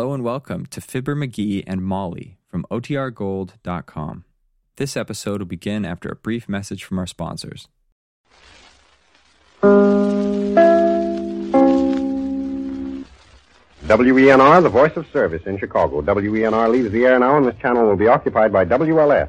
Hello 0.00 0.14
and 0.14 0.24
welcome 0.24 0.64
to 0.64 0.80
Fibber 0.80 1.14
McGee 1.14 1.62
and 1.66 1.82
Molly 1.82 2.38
from 2.48 2.64
OTRGold.com. 2.70 4.24
This 4.76 4.96
episode 4.96 5.42
will 5.42 5.46
begin 5.46 5.84
after 5.84 6.08
a 6.08 6.16
brief 6.16 6.48
message 6.48 6.84
from 6.84 6.98
our 6.98 7.06
sponsors. 7.06 7.68
WENR, 13.86 14.62
the 14.62 14.70
voice 14.70 14.96
of 14.96 15.06
service 15.12 15.42
in 15.44 15.58
Chicago. 15.58 16.00
WENR 16.00 16.70
leaves 16.70 16.90
the 16.92 17.04
air 17.04 17.18
now, 17.18 17.36
and 17.36 17.44
this 17.46 17.60
channel 17.60 17.86
will 17.86 17.96
be 17.96 18.08
occupied 18.08 18.54
by 18.54 18.64
WLS. 18.64 19.28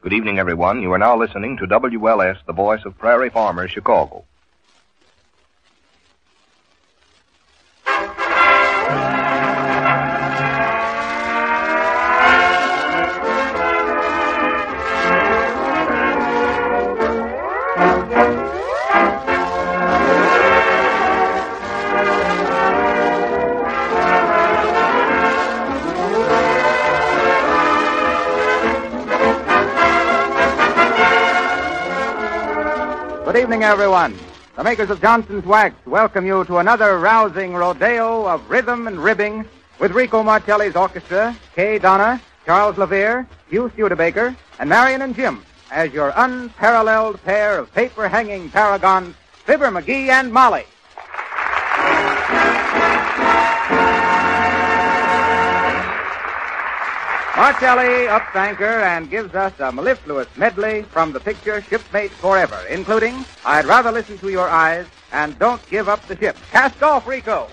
Good 0.00 0.12
evening, 0.12 0.38
everyone. 0.38 0.80
You 0.80 0.92
are 0.92 0.98
now 0.98 1.18
listening 1.18 1.56
to 1.56 1.66
WLS, 1.66 2.36
the 2.46 2.52
voice 2.52 2.84
of 2.84 2.96
Prairie 2.98 3.30
Farmers, 3.30 3.72
Chicago. 3.72 4.24
Everyone. 33.64 34.14
The 34.56 34.62
makers 34.62 34.90
of 34.90 35.00
Johnson's 35.00 35.46
Wax 35.46 35.74
welcome 35.86 36.26
you 36.26 36.44
to 36.44 36.58
another 36.58 36.98
rousing 36.98 37.54
rodeo 37.54 38.28
of 38.28 38.50
rhythm 38.50 38.86
and 38.86 39.02
ribbing 39.02 39.46
with 39.80 39.92
Rico 39.92 40.22
Marcelli's 40.22 40.76
orchestra, 40.76 41.34
Kay 41.56 41.78
Donna, 41.78 42.20
Charles 42.44 42.76
Levere, 42.76 43.26
Hugh 43.48 43.70
Studebaker, 43.72 44.36
and 44.58 44.68
Marion 44.68 45.00
and 45.00 45.16
Jim 45.16 45.42
as 45.70 45.94
your 45.94 46.12
unparalleled 46.14 47.24
pair 47.24 47.58
of 47.58 47.72
paper 47.72 48.06
hanging 48.06 48.50
paragons, 48.50 49.14
Fibber 49.46 49.70
McGee 49.70 50.08
and 50.08 50.30
Molly. 50.30 50.66
Marcelli 57.36 58.06
ups 58.06 58.36
anchor 58.36 58.64
and 58.64 59.10
gives 59.10 59.34
us 59.34 59.52
a 59.58 59.72
mellifluous 59.72 60.28
medley 60.36 60.82
from 60.82 61.10
the 61.10 61.18
picture 61.18 61.60
Shipmate 61.62 62.12
Forever, 62.12 62.58
including 62.70 63.24
I'd 63.44 63.64
Rather 63.64 63.90
Listen 63.90 64.16
to 64.18 64.28
Your 64.28 64.48
Eyes 64.48 64.86
and 65.10 65.36
Don't 65.40 65.60
Give 65.68 65.88
Up 65.88 66.06
the 66.06 66.16
Ship. 66.16 66.36
Cast 66.52 66.80
off, 66.82 67.08
Rico! 67.08 67.48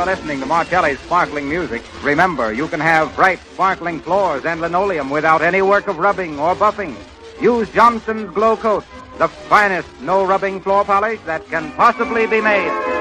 You're 0.00 0.06
listening 0.06 0.40
to 0.40 0.46
Marcelli's 0.46 0.98
sparkling 1.00 1.46
music, 1.46 1.82
remember 2.02 2.54
you 2.54 2.68
can 2.68 2.80
have 2.80 3.14
bright, 3.14 3.38
sparkling 3.52 4.00
floors 4.00 4.46
and 4.46 4.58
linoleum 4.58 5.10
without 5.10 5.42
any 5.42 5.60
work 5.60 5.88
of 5.88 5.98
rubbing 5.98 6.40
or 6.40 6.56
buffing. 6.56 6.96
Use 7.38 7.68
Johnson's 7.68 8.32
Glow 8.32 8.56
Coat, 8.56 8.86
the 9.18 9.28
finest 9.28 9.90
no 10.00 10.24
rubbing 10.24 10.58
floor 10.62 10.86
polish 10.86 11.20
that 11.26 11.46
can 11.48 11.70
possibly 11.72 12.26
be 12.26 12.40
made. 12.40 12.99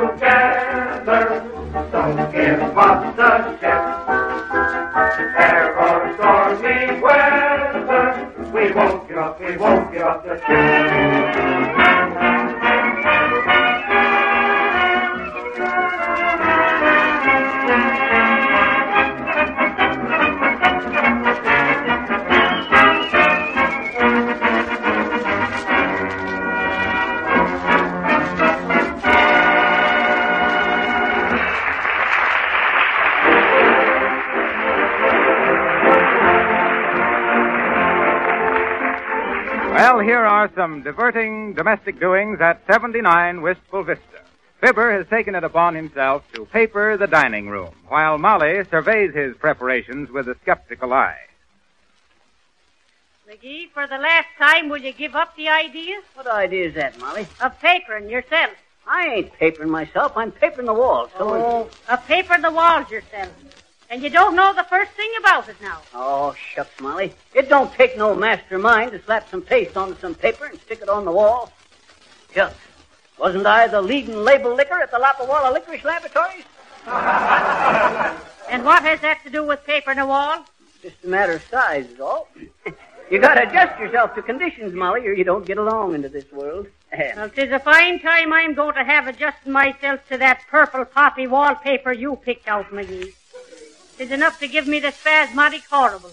Together, 0.00 1.42
don't 1.92 2.32
give 2.32 2.60
up 2.76 3.16
the 3.16 3.58
ship. 3.58 3.80
Air 5.38 5.78
or 5.78 6.14
stormy 6.14 7.00
weather, 7.00 8.32
we 8.52 8.72
won't 8.72 9.08
give 9.08 9.18
up, 9.18 9.40
we 9.40 9.56
won't 9.56 9.92
give 9.92 10.02
up 10.02 10.24
the 10.24 10.36
ship. 10.46 12.01
Some 40.62 40.80
diverting 40.84 41.54
domestic 41.54 41.98
doings 41.98 42.40
at 42.40 42.62
79 42.70 43.42
Wistful 43.42 43.82
Vista. 43.82 44.20
Fibber 44.60 44.92
has 44.96 45.08
taken 45.08 45.34
it 45.34 45.42
upon 45.42 45.74
himself 45.74 46.22
to 46.34 46.44
paper 46.46 46.96
the 46.96 47.08
dining 47.08 47.48
room, 47.48 47.74
while 47.88 48.16
Molly 48.16 48.62
surveys 48.70 49.12
his 49.12 49.36
preparations 49.38 50.08
with 50.12 50.28
a 50.28 50.36
skeptical 50.42 50.92
eye. 50.92 51.18
McGee, 53.28 53.70
for 53.74 53.88
the 53.88 53.98
last 53.98 54.28
time, 54.38 54.68
will 54.68 54.78
you 54.78 54.92
give 54.92 55.16
up 55.16 55.34
the 55.34 55.48
idea 55.48 55.96
What 56.14 56.28
idea 56.28 56.68
is 56.68 56.74
that, 56.74 56.96
Molly? 57.00 57.26
of 57.40 57.58
papering 57.58 58.08
yourself? 58.08 58.52
I 58.86 59.08
ain't 59.08 59.32
papering 59.32 59.68
myself. 59.68 60.12
I'm 60.16 60.30
papering 60.30 60.66
the 60.66 60.74
walls. 60.74 61.10
So 61.18 61.28
Oh, 61.34 61.70
of 61.88 62.06
papering 62.06 62.42
the 62.42 62.52
walls 62.52 62.88
yourself. 62.88 63.32
And 63.92 64.02
you 64.02 64.08
don't 64.08 64.34
know 64.34 64.54
the 64.54 64.64
first 64.64 64.90
thing 64.92 65.10
about 65.18 65.50
it 65.50 65.56
now. 65.60 65.82
Oh, 65.92 66.34
shucks, 66.54 66.80
Molly. 66.80 67.12
It 67.34 67.50
don't 67.50 67.70
take 67.74 67.98
no 67.98 68.14
mastermind 68.14 68.92
to 68.92 69.02
slap 69.02 69.28
some 69.28 69.42
paste 69.42 69.76
onto 69.76 70.00
some 70.00 70.14
paper 70.14 70.46
and 70.46 70.58
stick 70.60 70.80
it 70.80 70.88
on 70.88 71.04
the 71.04 71.12
wall. 71.12 71.52
Shucks. 72.34 72.56
Wasn't 73.18 73.44
I 73.44 73.66
the 73.66 73.82
leading 73.82 74.16
label 74.16 74.54
liquor 74.54 74.80
at 74.80 74.90
the 74.90 74.96
Lapawalla 74.96 75.52
Licorice 75.52 75.84
Laboratories? 75.84 76.44
And 78.48 78.64
what 78.64 78.82
has 78.82 79.02
that 79.02 79.22
to 79.24 79.30
do 79.30 79.44
with 79.44 79.62
paper 79.66 79.90
on 79.90 79.98
the 79.98 80.06
wall? 80.06 80.46
Just 80.80 80.96
a 81.04 81.08
matter 81.08 81.34
of 81.34 81.42
size 81.50 81.86
is 81.86 82.00
all. 82.00 82.28
you 83.10 83.18
gotta 83.18 83.46
adjust 83.46 83.78
yourself 83.78 84.14
to 84.14 84.22
conditions, 84.22 84.72
Molly, 84.72 85.06
or 85.06 85.12
you 85.12 85.22
don't 85.22 85.44
get 85.44 85.58
along 85.58 85.94
into 85.94 86.08
this 86.08 86.32
world. 86.32 86.66
Well, 87.16 87.28
'tis 87.28 87.52
a 87.52 87.58
fine 87.58 88.00
time 88.00 88.32
I'm 88.32 88.54
going 88.54 88.74
to 88.74 88.84
have 88.84 89.06
adjusting 89.06 89.52
myself 89.52 90.00
to 90.08 90.16
that 90.18 90.40
purple 90.50 90.86
poppy 90.86 91.26
wallpaper 91.26 91.92
you 91.92 92.16
picked 92.16 92.48
out, 92.48 92.70
McGee. 92.70 93.12
'Tis 93.96 94.10
enough 94.10 94.38
to 94.40 94.48
give 94.48 94.66
me 94.66 94.80
the 94.80 94.90
spasmodic 94.90 95.62
horrible. 95.70 96.10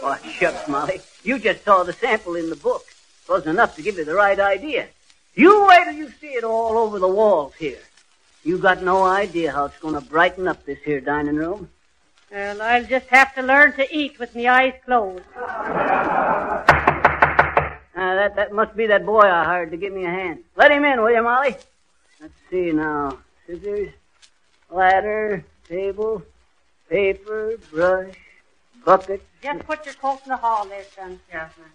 Why, 0.00 0.18
shucks, 0.18 0.68
Molly. 0.68 1.00
You 1.22 1.38
just 1.38 1.64
saw 1.64 1.82
the 1.84 1.92
sample 1.92 2.36
in 2.36 2.50
the 2.50 2.56
book. 2.56 2.84
It 3.24 3.30
Wasn't 3.30 3.50
enough 3.50 3.76
to 3.76 3.82
give 3.82 3.96
you 3.96 4.04
the 4.04 4.14
right 4.14 4.38
idea. 4.38 4.88
You 5.34 5.66
wait 5.66 5.84
till 5.84 5.94
you 5.94 6.10
see 6.20 6.34
it 6.34 6.44
all 6.44 6.76
over 6.76 6.98
the 6.98 7.08
walls 7.08 7.54
here. 7.54 7.78
You 8.42 8.58
got 8.58 8.82
no 8.82 9.04
idea 9.04 9.52
how 9.52 9.64
it's 9.66 9.78
going 9.78 9.94
to 9.94 10.00
brighten 10.00 10.46
up 10.46 10.64
this 10.64 10.78
here 10.84 11.00
dining 11.00 11.36
room. 11.36 11.70
Well, 12.30 12.60
I'll 12.60 12.84
just 12.84 13.06
have 13.06 13.34
to 13.36 13.42
learn 13.42 13.72
to 13.74 13.96
eat 13.96 14.18
with 14.18 14.34
my 14.34 14.48
eyes 14.48 14.74
closed. 14.84 15.24
Ah, 17.96 18.14
that, 18.16 18.34
that 18.36 18.52
must 18.52 18.76
be 18.76 18.86
that 18.88 19.06
boy 19.06 19.20
I 19.20 19.44
hired 19.44 19.70
to 19.70 19.76
give 19.76 19.92
me 19.92 20.04
a 20.04 20.10
hand. 20.10 20.40
Let 20.56 20.72
him 20.72 20.84
in, 20.84 21.00
will 21.00 21.12
you, 21.12 21.22
Molly? 21.22 21.56
Let's 22.20 22.34
see 22.50 22.72
now. 22.72 23.18
Scissors, 23.46 23.90
ladder, 24.70 25.44
table, 25.68 26.22
paper, 26.88 27.56
brush, 27.72 28.14
bucket. 28.84 29.22
Just 29.42 29.66
put 29.66 29.84
your 29.84 29.94
coat 29.94 30.20
in 30.24 30.30
the 30.30 30.36
hall 30.36 30.66
there, 30.66 30.84
son. 30.96 31.20
Yes, 31.32 31.50
ma'am. 31.58 31.68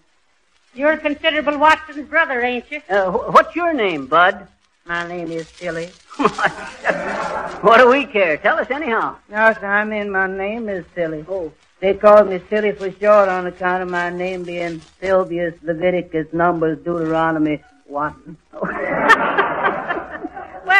You're 0.74 0.92
a 0.92 0.98
considerable 0.98 1.58
Watson's 1.58 2.08
brother, 2.08 2.40
ain't 2.40 2.70
you? 2.70 2.80
Uh, 2.88 3.10
wh- 3.10 3.34
what's 3.34 3.56
your 3.56 3.72
name, 3.72 4.06
Bud? 4.06 4.46
My 4.86 5.06
name 5.06 5.30
is 5.30 5.50
Tilly. 5.52 5.90
what 6.16 7.78
do 7.78 7.88
we 7.88 8.06
care? 8.06 8.36
Tell 8.36 8.58
us 8.58 8.70
anyhow. 8.70 9.16
No, 9.28 9.52
sir, 9.54 9.66
I 9.66 9.84
mean 9.84 10.10
my 10.10 10.26
name 10.26 10.68
is 10.68 10.84
Tilly. 10.94 11.24
Oh. 11.28 11.52
They 11.80 11.94
call 11.94 12.24
me 12.24 12.40
Tilly 12.50 12.72
for 12.72 12.90
short 12.92 13.28
on 13.28 13.46
account 13.46 13.82
of 13.82 13.88
my 13.90 14.10
name 14.10 14.44
being 14.44 14.80
Sylvius, 15.00 15.54
Leviticus, 15.62 16.32
Numbers, 16.32 16.78
Deuteronomy, 16.78 17.62
Watson. 17.86 18.36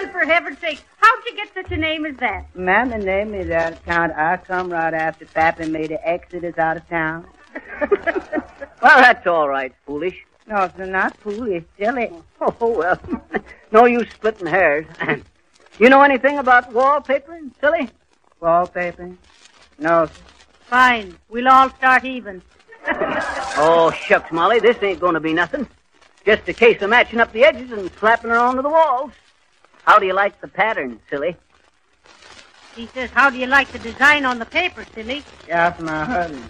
Well, 0.00 0.12
for 0.12 0.24
heaven's 0.24 0.58
sake, 0.60 0.82
how'd 0.96 1.24
you 1.26 1.36
get 1.36 1.52
such 1.52 1.70
a 1.72 1.76
name 1.76 2.06
as 2.06 2.16
that? 2.16 2.46
Mammy 2.56 2.96
named 2.96 3.32
me 3.32 3.44
that 3.44 3.74
account. 3.74 4.14
I 4.16 4.38
come 4.38 4.72
right 4.72 4.94
after 4.94 5.26
Pappy 5.26 5.66
made 5.68 5.90
the 5.90 6.08
exodus 6.08 6.56
out 6.56 6.78
of 6.78 6.88
town. 6.88 7.26
Well, 8.82 8.98
that's 9.02 9.26
all 9.26 9.46
right, 9.46 9.74
foolish. 9.84 10.24
No, 10.46 10.70
sir, 10.74 10.86
not 10.86 11.14
foolish, 11.18 11.64
silly. 11.78 12.10
Oh, 12.40 12.54
well. 12.60 12.98
no 13.72 13.84
use 13.84 14.08
splitting 14.14 14.46
hairs. 14.46 14.86
you 15.78 15.90
know 15.90 16.00
anything 16.00 16.38
about 16.38 16.72
wallpapering, 16.72 17.50
silly? 17.60 17.90
Wallpapering? 18.40 19.18
No, 19.78 20.06
sir. 20.06 20.12
Fine. 20.60 21.18
We'll 21.28 21.48
all 21.48 21.68
start 21.68 22.06
even. 22.06 22.40
Oh, 23.62 23.90
shucks, 23.90 24.32
Molly, 24.32 24.60
this 24.60 24.82
ain't 24.82 25.00
going 25.00 25.12
to 25.12 25.20
be 25.20 25.34
nothing. 25.34 25.68
Just 26.24 26.48
a 26.48 26.54
case 26.54 26.80
of 26.80 26.88
matching 26.88 27.20
up 27.20 27.30
the 27.32 27.44
edges 27.44 27.70
and 27.72 27.90
slapping 27.98 28.30
her 28.30 28.38
onto 28.38 28.62
the 28.62 28.70
walls. 28.70 29.12
How 29.90 29.98
do 29.98 30.06
you 30.06 30.12
like 30.12 30.40
the 30.40 30.46
pattern, 30.46 31.00
silly? 31.10 31.36
He 32.76 32.88
says, 32.94 33.10
how 33.12 33.28
do 33.28 33.36
you 33.36 33.48
like 33.48 33.72
the 33.72 33.80
design 33.80 34.24
on 34.24 34.38
the 34.38 34.44
paper, 34.44 34.86
silly? 34.94 35.24
Yes, 35.48 35.80
my 35.80 36.04
husband. 36.04 36.48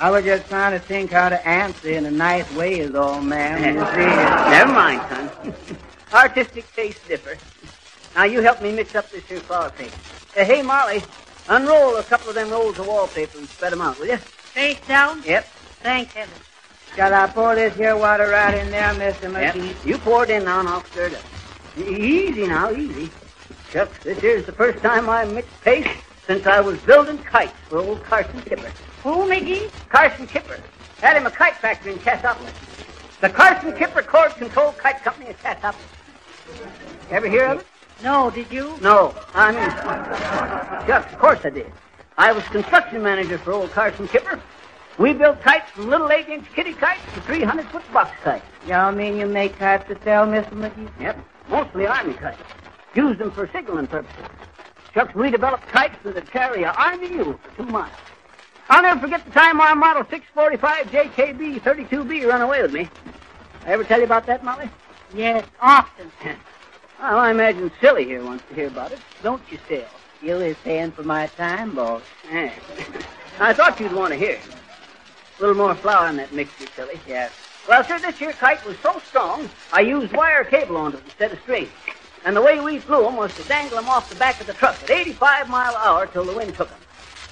I 0.00 0.10
was 0.10 0.24
just 0.24 0.48
trying 0.48 0.72
to 0.72 0.84
think 0.84 1.12
how 1.12 1.28
to 1.28 1.46
answer 1.46 1.90
in 1.90 2.06
a 2.06 2.10
nice 2.10 2.50
way 2.54 2.80
is 2.80 2.92
all, 2.96 3.20
ma'am. 3.20 3.76
You 3.76 3.84
see. 3.92 4.50
Never 4.50 4.72
mind, 4.72 5.00
son. 5.08 5.54
Artistic 6.12 6.64
tastes 6.74 6.98
differ. 7.06 7.38
Now, 8.16 8.24
you 8.24 8.40
help 8.40 8.60
me 8.60 8.72
mix 8.72 8.96
up 8.96 9.12
this 9.12 9.22
here 9.26 9.38
flower 9.42 9.70
paper. 9.70 9.94
Uh, 10.36 10.44
hey, 10.44 10.60
Molly, 10.60 11.04
unroll 11.48 11.98
a 11.98 12.02
couple 12.02 12.30
of 12.30 12.34
them 12.34 12.50
rolls 12.50 12.76
of 12.80 12.88
wallpaper 12.88 13.38
and 13.38 13.48
spread 13.50 13.72
them 13.72 13.80
out, 13.80 13.96
will 14.00 14.08
you? 14.08 14.18
Face 14.54 14.80
down? 14.88 15.22
Yep. 15.24 15.46
Thank 15.84 16.08
heaven. 16.08 16.34
Shall 16.96 17.14
I 17.14 17.28
pour 17.28 17.54
this 17.54 17.76
here 17.76 17.96
water 17.96 18.26
right 18.26 18.58
in 18.58 18.72
there, 18.72 18.92
Mr. 18.94 19.32
Yep. 19.32 19.54
McGee? 19.54 19.86
You 19.86 19.98
pour 19.98 20.24
it 20.24 20.30
in 20.30 20.46
now 20.46 20.58
and 20.58 20.68
I'll 20.68 20.82
stir 20.86 21.06
it 21.06 21.14
up. 21.14 21.22
Easy 21.76 22.46
now, 22.46 22.70
easy. 22.72 23.10
Shucks, 23.70 24.02
this 24.02 24.18
here's 24.18 24.46
the 24.46 24.52
first 24.52 24.82
time 24.82 25.08
I 25.08 25.24
mixed 25.24 25.60
paste 25.60 25.88
since 26.26 26.46
I 26.46 26.60
was 26.60 26.78
building 26.80 27.18
kites 27.18 27.52
for 27.68 27.78
old 27.78 28.02
Carson 28.02 28.40
Kipper. 28.42 28.72
Who, 29.02 29.28
McGee? 29.28 29.70
Carson 29.88 30.26
Kipper. 30.26 30.60
Had 31.00 31.16
him 31.16 31.26
a 31.26 31.30
kite 31.30 31.56
factory 31.56 31.92
in 31.92 31.98
Cassopolis. 32.00 32.52
The 33.20 33.30
Carson 33.30 33.72
Kipper 33.76 34.02
Cord 34.02 34.32
Control 34.32 34.72
Kite 34.72 35.02
Company 35.02 35.28
in 35.28 35.34
Cassopolis. 35.34 35.86
Ever 37.10 37.28
hear 37.28 37.46
of 37.46 37.60
it? 37.60 37.66
No, 38.02 38.30
did 38.30 38.50
you? 38.50 38.76
No. 38.80 39.14
I 39.34 39.52
mean, 39.52 40.86
shucks, 40.86 41.12
of 41.12 41.18
course 41.18 41.40
I 41.44 41.50
did. 41.50 41.70
I 42.18 42.32
was 42.32 42.44
construction 42.44 43.02
manager 43.02 43.38
for 43.38 43.52
old 43.52 43.70
Carson 43.70 44.08
Kipper. 44.08 44.40
We 44.98 45.14
built 45.14 45.40
kites 45.42 45.70
from 45.70 45.88
little 45.88 46.10
eight-inch 46.10 46.46
kitty 46.52 46.74
kites 46.74 47.00
to 47.14 47.20
300-foot 47.20 47.92
box 47.92 48.10
kites. 48.22 48.44
Y'all 48.66 48.92
mean 48.92 49.16
you 49.16 49.26
make 49.26 49.56
kites 49.58 49.88
to 49.88 49.98
sell, 50.02 50.26
Mr. 50.26 50.50
McGee? 50.50 50.90
Yep, 51.00 51.18
mostly 51.50 51.86
army 51.86 52.14
kites. 52.14 52.40
Used 52.94 53.18
them 53.18 53.30
for 53.30 53.48
signaling 53.48 53.86
purposes. 53.86 54.24
Shucks, 54.94 55.14
we 55.14 55.30
developed 55.30 55.66
kites 55.68 55.96
that 56.02 56.14
would 56.14 56.30
carry 56.30 56.62
a 56.62 56.72
army 56.72 57.08
mule 57.10 57.38
for 57.42 57.56
two 57.56 57.70
miles. 57.70 57.92
I'll 58.68 58.82
never 58.82 59.00
forget 59.00 59.24
the 59.24 59.30
time 59.32 59.60
our 59.60 59.74
Model 59.74 60.04
645 60.08 60.86
JKB 60.86 61.60
32B 61.60 62.26
ran 62.26 62.40
away 62.40 62.62
with 62.62 62.72
me. 62.72 62.88
I 63.66 63.72
ever 63.72 63.84
tell 63.84 63.98
you 63.98 64.04
about 64.04 64.26
that, 64.26 64.44
Molly? 64.44 64.70
Yes, 65.14 65.44
often. 65.60 66.10
Well, 67.00 67.16
I 67.16 67.30
imagine 67.30 67.72
Silly 67.80 68.04
here 68.04 68.22
wants 68.22 68.44
to 68.50 68.54
hear 68.54 68.66
about 68.66 68.92
it. 68.92 68.98
Don't 69.22 69.40
you, 69.50 69.56
Sil? 69.64 69.88
You 70.20 70.36
is 70.36 70.56
paying 70.62 70.92
for 70.92 71.02
my 71.02 71.28
time, 71.28 71.74
boss. 71.74 72.02
Yeah. 72.30 72.52
I 73.40 73.54
thought 73.54 73.80
you'd 73.80 73.94
want 73.94 74.12
to 74.12 74.18
hear. 74.18 74.38
A 74.38 75.40
little 75.40 75.56
more 75.56 75.74
flour 75.74 76.08
in 76.08 76.16
that 76.16 76.34
mixture, 76.34 76.66
Silly. 76.76 77.00
Yes. 77.08 77.32
Well, 77.68 77.84
sir, 77.86 78.00
this 78.00 78.16
here 78.16 78.32
kite 78.32 78.64
was 78.66 78.76
so 78.82 79.00
strong, 79.08 79.50
I 79.72 79.80
used 79.80 80.12
wire 80.12 80.44
cable 80.44 80.76
on 80.76 80.94
it 80.94 81.00
instead 81.04 81.32
of 81.32 81.38
string. 81.40 81.70
And 82.24 82.36
the 82.36 82.42
way 82.42 82.60
we 82.60 82.80
flew 82.80 83.06
'em 83.06 83.16
was 83.16 83.30
to 83.36 83.42
dangle 83.44 83.78
'em 83.78 83.88
off 83.88 84.08
the 84.08 84.14
back 84.14 84.40
of 84.40 84.46
the 84.46 84.52
truck 84.54 84.78
at 84.82 84.90
85 84.90 85.48
mile 85.48 85.74
an 85.74 85.80
hour 85.82 86.06
till 86.06 86.24
the 86.24 86.32
wind 86.32 86.56
took 86.56 86.68
'em. 86.70 86.76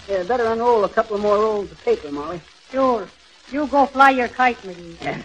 Yeah, 0.06 0.22
better 0.22 0.46
unroll 0.46 0.84
a 0.84 0.88
couple 0.88 1.16
of 1.16 1.22
more 1.22 1.38
rolls 1.38 1.70
of 1.70 1.84
paper, 1.84 2.10
Molly. 2.10 2.40
Sure. 2.70 3.08
You 3.50 3.66
go 3.66 3.86
fly 3.86 4.10
your 4.10 4.28
kite, 4.28 4.62
McGee. 4.64 4.96
Yeah. 5.02 5.18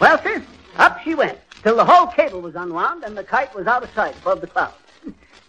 Well, 0.00 0.20
sir, 0.22 0.42
up 0.76 1.00
she 1.02 1.14
went 1.14 1.38
till 1.62 1.76
the 1.76 1.84
whole 1.84 2.06
cable 2.08 2.40
was 2.40 2.54
unwound 2.54 3.04
and 3.04 3.16
the 3.16 3.24
kite 3.24 3.54
was 3.54 3.66
out 3.66 3.82
of 3.82 3.90
sight 3.94 4.16
above 4.22 4.40
the 4.40 4.46
clouds. 4.46 4.74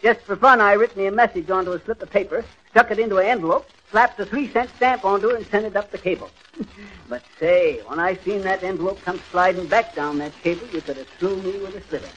Just 0.01 0.21
for 0.21 0.35
fun, 0.35 0.61
I 0.61 0.73
writ 0.73 0.95
me 0.95 1.07
a 1.07 1.11
message 1.11 1.49
onto 1.49 1.73
a 1.73 1.79
slip 1.81 2.01
of 2.01 2.09
paper, 2.09 2.45
stuck 2.71 2.89
it 2.91 2.99
into 2.99 3.17
an 3.17 3.25
envelope, 3.25 3.69
slapped 3.91 4.19
a 4.19 4.25
three-cent 4.25 4.69
stamp 4.77 5.03
onto 5.03 5.29
it, 5.29 5.37
and 5.37 5.47
sent 5.47 5.65
it 5.65 5.75
up 5.75 5.91
the 5.91 5.97
cable. 5.97 6.31
but 7.09 7.21
say, 7.39 7.79
when 7.87 7.99
I 7.99 8.15
seen 8.23 8.43
that 8.43 8.63
envelope 8.63 9.01
come 9.01 9.19
sliding 9.31 9.67
back 9.67 9.95
down 9.95 10.17
that 10.19 10.31
cable, 10.41 10.67
you 10.73 10.81
could 10.81 10.97
have 10.97 11.07
slew 11.19 11.35
me 11.41 11.51
with 11.59 11.75
a 11.75 11.81
sliver. 11.89 12.09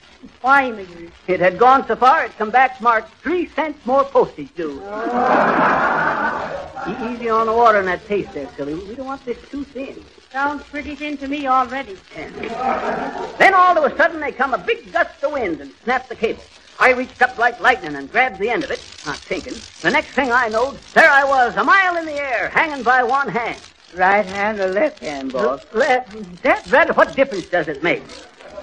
Why, 0.42 0.70
McGee? 0.70 1.10
It 1.26 1.40
had 1.40 1.58
gone 1.58 1.86
so 1.88 1.96
far, 1.96 2.24
it 2.26 2.36
come 2.38 2.50
back 2.50 2.80
marked 2.80 3.20
three 3.22 3.48
cents 3.54 3.84
more 3.84 4.04
postage 4.04 4.48
due. 4.56 4.80
E- 6.84 7.14
Easy 7.14 7.28
on 7.28 7.46
the 7.46 7.52
water 7.52 7.78
in 7.78 7.86
that 7.86 8.04
paste 8.08 8.32
there, 8.34 8.48
silly. 8.56 8.74
We 8.74 8.96
don't 8.96 9.06
want 9.06 9.24
this 9.24 9.38
too 9.52 9.62
thin. 9.66 10.04
Sounds 10.32 10.64
pretty 10.64 10.96
thin 10.96 11.16
to 11.18 11.28
me 11.28 11.46
already. 11.46 11.96
Then 13.38 13.54
all 13.54 13.76
of 13.78 13.90
a 13.92 13.96
sudden, 13.96 14.20
they 14.20 14.32
come 14.32 14.52
a 14.54 14.58
big 14.58 14.92
gust 14.92 15.22
of 15.22 15.32
wind 15.32 15.60
and 15.60 15.72
snapped 15.84 16.08
the 16.08 16.16
cable. 16.16 16.42
I 16.82 16.90
reached 16.90 17.22
up 17.22 17.38
like 17.38 17.60
lightning 17.60 17.94
and 17.94 18.10
grabbed 18.10 18.40
the 18.40 18.50
end 18.50 18.64
of 18.64 18.72
it, 18.72 18.84
not 19.06 19.16
thinking. 19.16 19.54
The 19.82 19.90
next 19.92 20.08
thing 20.14 20.32
I 20.32 20.48
knowed, 20.48 20.78
there 20.94 21.08
I 21.08 21.22
was, 21.22 21.54
a 21.54 21.62
mile 21.62 21.96
in 21.96 22.06
the 22.06 22.20
air, 22.20 22.48
hanging 22.48 22.82
by 22.82 23.04
one 23.04 23.28
hand. 23.28 23.62
Right 23.94 24.26
hand 24.26 24.58
or 24.58 24.66
left 24.66 24.98
hand, 24.98 25.32
boss? 25.32 25.64
Let, 25.72 26.10
that, 26.42 26.64
that, 26.64 26.96
what 26.96 27.14
difference 27.14 27.46
does 27.46 27.68
it 27.68 27.84
make? 27.84 28.02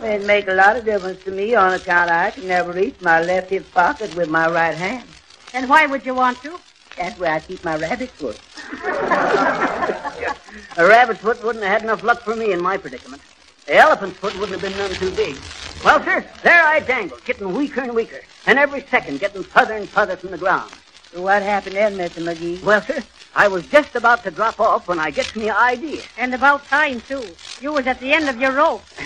It 0.03 0.25
make 0.25 0.49
a 0.49 0.53
lot 0.53 0.75
of 0.75 0.83
difference 0.83 1.23
to 1.23 1.31
me 1.31 1.55
on 1.55 1.71
account 1.71 2.11
I 2.11 2.31
can 2.31 2.45
never 2.45 2.73
reach 2.73 2.99
my 2.99 3.21
left 3.21 3.51
hip 3.51 3.71
pocket 3.71 4.13
with 4.17 4.27
my 4.27 4.51
right 4.51 4.75
hand. 4.75 5.07
And 5.53 5.69
why 5.69 5.85
would 5.85 6.05
you 6.05 6.13
want 6.13 6.41
to? 6.41 6.59
That's 6.97 7.17
where 7.17 7.35
I 7.35 7.39
keep 7.39 7.63
my 7.63 7.77
rabbit 7.77 8.09
foot. 8.09 8.37
A 10.77 10.85
rabbit's 10.85 11.21
foot 11.21 11.41
wouldn't 11.41 11.63
have 11.63 11.71
had 11.71 11.83
enough 11.83 12.03
luck 12.03 12.23
for 12.23 12.35
me 12.35 12.51
in 12.51 12.61
my 12.61 12.75
predicament. 12.75 13.21
The 13.65 13.75
elephant's 13.75 14.17
foot 14.17 14.37
wouldn't 14.37 14.59
have 14.59 14.69
been 14.69 14.77
none 14.77 14.91
too 14.91 15.11
big. 15.11 15.37
Well, 15.83 16.03
sir, 16.03 16.25
there 16.43 16.61
I 16.61 16.81
dangled, 16.81 17.23
getting 17.23 17.53
weaker 17.53 17.81
and 17.81 17.95
weaker, 17.95 18.19
and 18.45 18.59
every 18.59 18.81
second 18.81 19.21
getting 19.21 19.43
further 19.43 19.75
and 19.75 19.87
further 19.87 20.17
from 20.17 20.31
the 20.31 20.37
ground. 20.37 20.71
What 21.13 21.41
happened 21.41 21.77
then, 21.77 21.97
Mr. 21.97 22.21
McGee? 22.21 22.61
Well, 22.61 22.81
sir, 22.81 23.01
I 23.33 23.47
was 23.47 23.65
just 23.67 23.95
about 23.95 24.23
to 24.23 24.31
drop 24.31 24.59
off 24.59 24.89
when 24.89 24.99
I 24.99 25.09
gets 25.09 25.37
me 25.37 25.47
an 25.47 25.55
idea. 25.55 26.01
And 26.17 26.35
about 26.35 26.65
time, 26.65 26.99
too. 27.01 27.23
You 27.61 27.71
was 27.71 27.87
at 27.87 27.99
the 28.01 28.11
end 28.11 28.27
of 28.27 28.39
your 28.39 28.51
rope. 28.51 28.83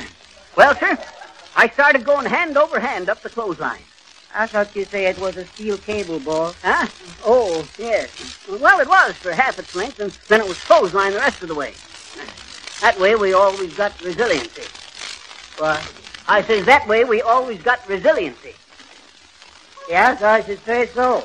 Well, 0.56 0.76
sir, 0.76 1.00
I 1.56 1.68
started 1.70 2.06
going 2.06 2.28
hand 2.28 2.58
over 2.58 2.80
hand 2.80 3.10
up 3.10 3.24
the 3.24 3.30
clothesline. 3.30 3.82
I 4.36 4.46
thought 4.46 4.76
you'd 4.76 4.88
say 4.90 5.08
it 5.08 5.18
was 5.18 5.36
a 5.36 5.46
steel 5.46 5.80
cable, 5.80 6.20
boss. 6.20 6.56
Huh? 6.62 6.86
Oh, 7.26 7.68
yes. 7.80 8.46
Well, 8.48 8.80
it 8.80 8.88
was 8.88 9.14
for 9.14 9.32
half 9.32 9.58
its 9.58 9.74
length, 9.74 10.00
and 10.00 10.12
then 10.28 10.42
it 10.42 10.48
was 10.48 10.60
clothesline 10.60 11.14
the 11.14 11.18
rest 11.18 11.42
of 11.42 11.48
the 11.48 11.56
way. 11.56 11.74
That 12.82 13.00
way 13.00 13.16
we 13.16 13.34
always 13.34 13.74
got 13.74 14.00
resiliency. 14.04 14.62
What? 15.58 16.03
I 16.28 16.42
says 16.44 16.66
that 16.66 16.88
way 16.88 17.04
we 17.04 17.22
always 17.22 17.62
got 17.62 17.88
resiliency. 17.88 18.54
Yes, 19.90 20.22
I 20.22 20.42
should 20.42 20.64
say 20.64 20.88
so. 20.88 21.22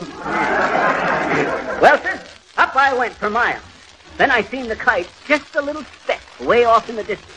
Well, 1.81 2.03
sir, 2.03 2.21
up 2.57 2.75
I 2.75 2.93
went 2.97 3.15
for 3.15 3.31
miles. 3.31 3.63
Then 4.17 4.31
I 4.33 4.43
seen 4.43 4.67
the 4.69 4.75
kite 4.75 5.09
just 5.27 5.55
a 5.55 5.63
little 5.63 5.85
speck 6.03 6.21
way 6.41 6.65
off 6.65 6.91
in 6.91 6.97
the 6.97 7.05
distance. 7.05 7.33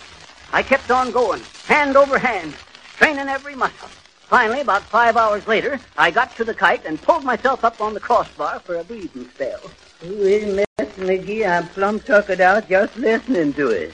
I 0.51 0.63
kept 0.63 0.89
on 0.89 1.11
going, 1.11 1.41
hand 1.67 1.95
over 1.95 2.17
hand, 2.17 2.55
straining 2.95 3.27
every 3.27 3.55
muscle. 3.55 3.89
Finally, 4.21 4.61
about 4.61 4.81
five 4.81 5.15
hours 5.15 5.45
later, 5.47 5.79
I 5.97 6.09
got 6.09 6.35
to 6.37 6.43
the 6.43 6.53
kite 6.53 6.85
and 6.85 7.01
pulled 7.01 7.23
myself 7.23 7.63
up 7.63 7.81
on 7.81 7.93
the 7.93 7.99
crossbar 7.99 8.59
for 8.59 8.77
a 8.77 8.83
breathing 8.83 9.29
spell. 9.29 9.59
Well, 10.01 10.11
Mr. 10.11 10.65
McGee, 10.97 11.47
I'm 11.47 11.67
plumb 11.69 11.99
tuckered 11.99 12.41
out 12.41 12.67
just 12.67 12.97
listening 12.97 13.53
to 13.53 13.69
it. 13.69 13.93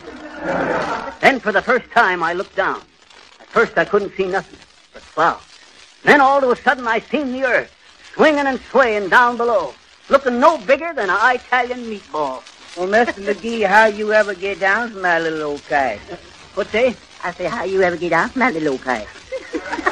Then 1.20 1.40
for 1.40 1.52
the 1.52 1.62
first 1.62 1.92
time, 1.92 2.24
I 2.24 2.34
looked 2.34 2.56
down. 2.56 2.82
At 3.48 3.54
first, 3.54 3.78
I 3.78 3.86
couldn't 3.86 4.16
see 4.16 4.28
nothing 4.28 4.60
but 4.94 5.02
clouds. 5.04 5.44
Then 6.04 6.22
all 6.22 6.44
of 6.44 6.50
a 6.50 6.62
sudden, 6.62 6.88
I 6.88 7.00
seen 7.00 7.32
the 7.32 7.46
earth 7.46 7.74
swinging 8.14 8.46
and 8.46 8.60
swaying 8.72 9.10
down 9.10 9.38
below, 9.38 9.74
looking 10.10 10.40
no 10.40 10.58
bigger 10.58 10.94
than 10.94 11.10
an 11.10 11.36
Italian 11.36 11.86
meatball. 11.86 12.44
Well, 12.78 12.88
Mr. 12.88 13.24
McGee, 13.24 13.66
how 13.66 13.86
you 13.86 14.14
ever 14.14 14.36
get 14.36 14.60
down 14.60 14.92
from 14.92 15.02
that 15.02 15.22
little 15.24 15.42
old 15.42 15.64
kite? 15.68 16.00
What's 16.54 16.72
that? 16.72 16.96
I 17.24 17.32
say, 17.34 17.46
how 17.46 17.64
you 17.64 17.82
ever 17.82 17.98
get 17.98 18.10
down 18.10 18.30
from 18.30 18.40
that 18.42 18.54
little 18.54 18.74
old 18.74 18.82
kite? 18.82 19.08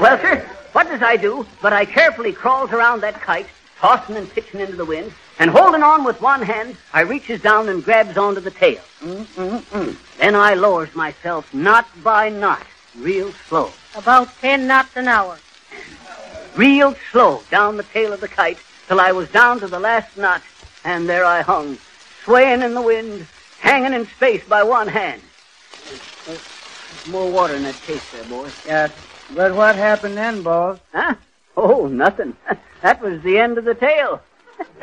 Well, 0.00 0.18
sir, 0.18 0.44
what 0.72 0.88
does 0.88 1.02
I 1.02 1.16
do? 1.16 1.46
But 1.62 1.72
I 1.72 1.84
carefully 1.84 2.32
crawls 2.32 2.72
around 2.72 3.00
that 3.02 3.20
kite, 3.22 3.46
tossing 3.78 4.16
and 4.16 4.28
pitching 4.28 4.60
into 4.60 4.74
the 4.74 4.84
wind, 4.84 5.12
and 5.38 5.50
holding 5.50 5.82
on 5.82 6.04
with 6.04 6.20
one 6.20 6.42
hand, 6.42 6.76
I 6.92 7.00
reaches 7.02 7.40
down 7.42 7.68
and 7.68 7.84
grabs 7.84 8.16
onto 8.16 8.40
the 8.40 8.50
tail. 8.50 8.80
Mm-mm-mm. 9.00 9.96
Then 10.18 10.34
I 10.34 10.54
lowers 10.54 10.94
myself 10.94 11.52
knot 11.52 11.86
by 12.02 12.28
knot, 12.28 12.64
real 12.98 13.32
slow, 13.48 13.72
About 13.96 14.28
ten 14.40 14.66
knots 14.66 14.96
an 14.96 15.08
hour. 15.08 15.38
real 16.56 16.94
slow 17.10 17.42
down 17.50 17.76
the 17.76 17.82
tail 17.84 18.12
of 18.12 18.20
the 18.20 18.28
kite 18.28 18.58
till 18.86 19.00
I 19.00 19.12
was 19.12 19.28
down 19.30 19.58
to 19.60 19.66
the 19.66 19.80
last 19.80 20.16
knot, 20.16 20.42
and 20.84 21.08
there 21.08 21.24
I 21.24 21.40
hung, 21.42 21.78
swaying 22.24 22.62
in 22.62 22.74
the 22.74 22.82
wind, 22.82 23.26
hanging 23.60 23.92
in 23.92 24.06
space 24.06 24.44
by 24.48 24.62
one 24.62 24.86
hand. 24.88 25.20
Uh, 26.28 26.36
more 27.10 27.28
water 27.30 27.54
in 27.54 27.64
that 27.64 27.74
case 27.86 28.02
there, 28.12 28.24
boy. 28.24 28.48
Yeah, 28.66 28.88
but 29.34 29.54
what 29.54 29.74
happened 29.74 30.16
then, 30.16 30.42
boss? 30.42 30.78
Huh? 30.92 31.14
Oh, 31.56 31.86
nothing. 31.88 32.36
That 32.82 33.00
was 33.00 33.22
the 33.22 33.38
end 33.38 33.56
of 33.56 33.64
the 33.64 33.74
tale. 33.74 34.20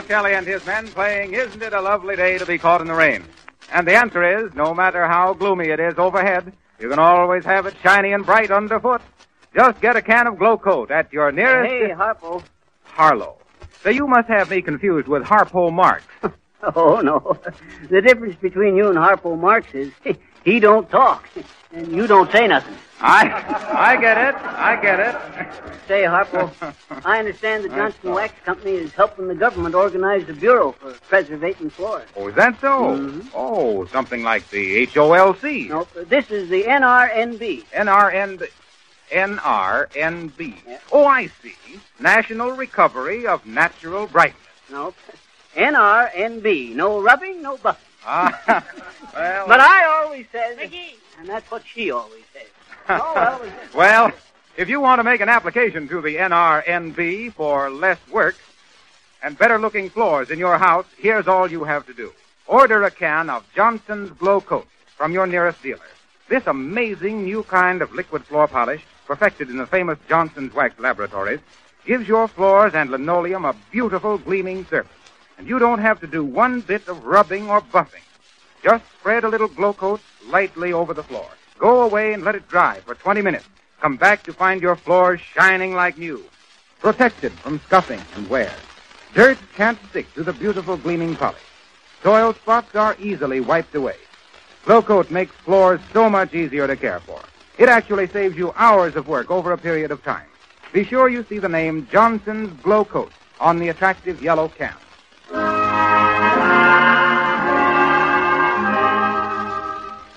Was 0.00 0.08
Marcelli 0.08 0.34
and 0.34 0.46
his 0.46 0.64
men 0.64 0.88
playing 0.88 1.34
Isn't 1.34 1.62
It 1.62 1.74
a 1.74 1.80
Lovely 1.80 2.16
Day 2.16 2.38
to 2.38 2.46
Be 2.46 2.56
Caught 2.56 2.80
in 2.80 2.86
the 2.86 2.94
Rain? 2.94 3.22
And 3.70 3.86
the 3.86 3.94
answer 3.94 4.46
is, 4.46 4.54
no 4.54 4.72
matter 4.72 5.06
how 5.06 5.34
gloomy 5.34 5.68
it 5.68 5.78
is 5.78 5.98
overhead, 5.98 6.54
you 6.78 6.88
can 6.88 6.98
always 6.98 7.44
have 7.44 7.66
it 7.66 7.74
shiny 7.82 8.12
and 8.12 8.24
bright 8.24 8.50
underfoot. 8.50 9.02
Just 9.54 9.78
get 9.82 9.96
a 9.96 10.00
can 10.02 10.26
of 10.26 10.38
Glow 10.38 10.56
Coat 10.56 10.90
at 10.90 11.12
your 11.12 11.30
nearest... 11.32 11.70
Hey, 11.70 11.90
Harpo. 11.90 12.42
Harlow. 12.84 13.36
So 13.82 13.90
you 13.90 14.06
must 14.06 14.26
have 14.28 14.48
me 14.48 14.62
confused 14.62 15.06
with 15.06 15.22
Harpo 15.22 15.70
Marx. 15.70 16.02
Oh, 16.76 17.00
no. 17.00 17.38
The 17.88 18.02
difference 18.02 18.36
between 18.36 18.76
you 18.76 18.88
and 18.88 18.98
Harpo 18.98 19.38
Marx 19.38 19.74
is 19.74 19.92
he 20.44 20.60
don't 20.60 20.88
talk, 20.90 21.28
and 21.72 21.90
you 21.92 22.06
don't 22.06 22.30
say 22.32 22.46
nothing. 22.46 22.76
I, 23.02 23.32
I 23.72 23.96
get 23.96 24.18
it. 24.18 24.34
I 24.34 24.76
get 24.80 25.00
it. 25.00 25.16
Say, 25.88 26.02
Harpo, 26.02 26.50
I 27.04 27.18
understand 27.18 27.64
the 27.64 27.68
Johnson 27.70 28.12
Wax 28.12 28.34
Company 28.44 28.72
is 28.72 28.92
helping 28.92 29.26
the 29.26 29.34
government 29.34 29.74
organize 29.74 30.28
a 30.28 30.34
bureau 30.34 30.72
for 30.72 30.92
preservating 31.08 31.70
Florida. 31.70 32.06
Oh, 32.14 32.28
is 32.28 32.34
that 32.34 32.60
so? 32.60 32.68
Mm-hmm. 32.68 33.28
Oh, 33.34 33.86
something 33.86 34.22
like 34.22 34.48
the 34.50 34.86
HOLC. 34.86 35.70
No, 35.70 35.88
this 36.04 36.30
is 36.30 36.50
the 36.50 36.64
NRNB. 36.64 37.64
NRN... 37.68 38.46
NRNB. 39.10 40.54
Yeah. 40.66 40.78
Oh, 40.92 41.04
I 41.04 41.26
see. 41.42 41.54
National 41.98 42.52
Recovery 42.52 43.26
of 43.26 43.44
Natural 43.44 44.06
Brightness. 44.06 44.40
No, 44.70 44.94
NRNB. 45.56 46.74
No 46.74 47.00
rubbing, 47.00 47.42
no 47.42 47.56
buffing. 47.56 47.89
Ah, 48.06 48.64
well... 49.14 49.46
But 49.46 49.60
I 49.60 49.84
always 49.84 50.26
says, 50.32 50.56
McGee. 50.58 50.94
and 51.18 51.28
that's 51.28 51.50
what 51.50 51.62
she 51.66 51.90
always 51.90 52.24
says. 52.32 52.42
Oh, 52.88 53.12
well, 53.14 53.50
well, 53.74 54.12
if 54.56 54.68
you 54.68 54.80
want 54.80 54.98
to 54.98 55.04
make 55.04 55.20
an 55.20 55.28
application 55.28 55.86
to 55.88 56.00
the 56.00 56.16
NRNB 56.16 57.32
for 57.34 57.70
less 57.70 57.98
work 58.10 58.34
and 59.22 59.38
better 59.38 59.58
looking 59.60 59.90
floors 59.90 60.30
in 60.30 60.38
your 60.40 60.58
house, 60.58 60.86
here's 60.98 61.28
all 61.28 61.48
you 61.48 61.62
have 61.62 61.86
to 61.86 61.94
do. 61.94 62.12
Order 62.46 62.82
a 62.82 62.90
can 62.90 63.30
of 63.30 63.46
Johnson's 63.54 64.10
Glow 64.10 64.40
Coat 64.40 64.66
from 64.96 65.12
your 65.12 65.26
nearest 65.26 65.62
dealer. 65.62 65.78
This 66.28 66.46
amazing 66.46 67.24
new 67.24 67.44
kind 67.44 67.80
of 67.80 67.92
liquid 67.92 68.24
floor 68.24 68.48
polish, 68.48 68.82
perfected 69.06 69.50
in 69.50 69.56
the 69.58 69.66
famous 69.66 69.98
Johnson's 70.08 70.52
Wax 70.52 70.78
Laboratories, 70.80 71.40
gives 71.86 72.08
your 72.08 72.26
floors 72.26 72.74
and 72.74 72.90
linoleum 72.90 73.44
a 73.44 73.54
beautiful 73.70 74.18
gleaming 74.18 74.64
surface. 74.66 74.90
And 75.40 75.48
you 75.48 75.58
don't 75.58 75.78
have 75.78 76.00
to 76.00 76.06
do 76.06 76.22
one 76.22 76.60
bit 76.60 76.86
of 76.86 77.06
rubbing 77.06 77.48
or 77.48 77.62
buffing. 77.62 78.04
Just 78.62 78.84
spread 78.98 79.24
a 79.24 79.28
little 79.28 79.48
glow 79.48 79.72
coat 79.72 80.02
lightly 80.28 80.74
over 80.74 80.92
the 80.92 81.02
floor. 81.02 81.26
Go 81.58 81.80
away 81.80 82.12
and 82.12 82.22
let 82.22 82.34
it 82.34 82.46
dry 82.46 82.80
for 82.80 82.94
20 82.94 83.22
minutes. 83.22 83.46
Come 83.80 83.96
back 83.96 84.22
to 84.24 84.34
find 84.34 84.60
your 84.60 84.76
floor 84.76 85.16
shining 85.16 85.72
like 85.72 85.96
new, 85.96 86.22
protected 86.80 87.32
from 87.32 87.58
scuffing 87.60 88.02
and 88.16 88.28
wear. 88.28 88.52
Dirt 89.14 89.38
can't 89.56 89.78
stick 89.88 90.12
to 90.12 90.22
the 90.22 90.34
beautiful 90.34 90.76
gleaming 90.76 91.16
polish. 91.16 91.40
Soil 92.02 92.34
spots 92.34 92.76
are 92.76 92.94
easily 93.00 93.40
wiped 93.40 93.74
away. 93.74 93.96
Glow 94.66 94.82
Coat 94.82 95.10
makes 95.10 95.34
floors 95.36 95.80
so 95.94 96.10
much 96.10 96.34
easier 96.34 96.66
to 96.66 96.76
care 96.76 97.00
for. 97.00 97.18
It 97.56 97.70
actually 97.70 98.08
saves 98.08 98.36
you 98.36 98.52
hours 98.56 98.94
of 98.94 99.08
work 99.08 99.30
over 99.30 99.52
a 99.52 99.58
period 99.58 99.90
of 99.90 100.04
time. 100.04 100.28
Be 100.74 100.84
sure 100.84 101.08
you 101.08 101.24
see 101.30 101.38
the 101.38 101.48
name 101.48 101.88
Johnson's 101.90 102.52
Glow 102.60 102.84
Coat 102.84 103.12
on 103.40 103.58
the 103.58 103.70
attractive 103.70 104.22
yellow 104.22 104.48
can. 104.48 104.74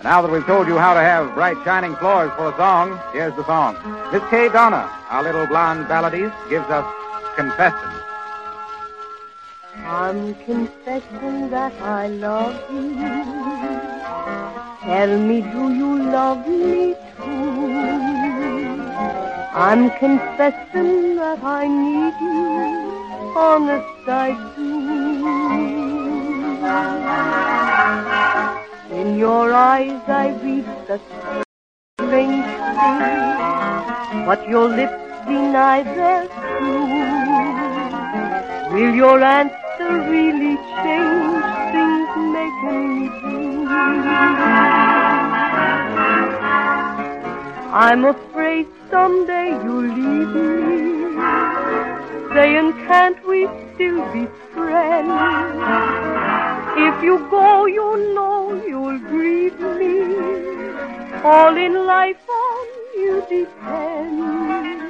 And 0.04 0.10
now 0.10 0.22
that 0.22 0.30
we've 0.30 0.46
told 0.46 0.68
you 0.68 0.78
how 0.78 0.94
to 0.96 1.00
have 1.00 1.34
bright, 1.34 1.56
shining 1.64 1.96
floors 1.96 2.30
for 2.36 2.50
a 2.50 2.58
song, 2.58 3.00
here's 3.14 3.34
the 3.38 3.46
song. 3.46 3.78
Miss 4.12 4.22
Kay 4.30 4.50
Donna, 4.50 4.92
our 5.08 5.24
little 5.24 5.48
blonde 5.48 5.88
balladist, 5.88 6.36
gives 6.50 6.66
us 6.68 6.86
Confession. 7.38 7.90
I'm 9.86 10.36
confessing 10.44 11.50
that 11.52 11.72
I 11.82 12.08
love 12.08 12.54
you. 12.70 12.96
Tell 14.84 15.20
me, 15.20 15.40
do 15.40 15.74
you 15.74 16.04
love 16.12 16.46
me 16.50 16.96
too? 17.16 18.82
I'm 19.56 19.90
confessing 19.92 21.16
that 21.16 21.42
I 21.42 21.66
need 21.66 22.14
you, 22.20 23.34
honest 23.38 24.10
I 24.10 24.36
do. 24.58 24.84
In 28.94 29.18
your 29.18 29.52
eyes 29.52 30.02
I 30.08 30.28
read 30.44 30.66
the 30.88 31.00
strange 31.10 31.56
things, 32.12 33.16
but 34.28 34.48
your 34.48 34.68
lips 34.70 35.04
deny 35.28 35.82
their 35.82 36.28
truth. 36.28 37.14
Will 38.74 38.94
your 38.94 39.24
answer 39.24 39.94
really 40.12 40.58
change 40.84 41.44
things 41.74 42.10
making 42.38 42.82
me 42.96 43.10
blue? 43.22 43.66
I'm 47.86 48.06
afraid 48.06 48.68
someday 48.92 49.50
you'll 49.64 49.90
leave 50.02 50.36
me, 50.36 51.18
saying 52.36 52.74
can't 52.86 53.20
we 53.28 53.48
still 53.74 54.06
be 54.14 54.28
friends? 54.54 56.23
If 56.76 57.04
you 57.04 57.20
go, 57.30 57.66
you 57.68 58.14
know 58.16 58.62
you'll 58.68 59.00
grieve 59.00 59.60
me. 59.60 60.02
All 61.24 61.56
in 61.56 61.86
life 61.86 62.28
on 62.28 62.68
you 62.96 63.22
depend. 63.30 64.82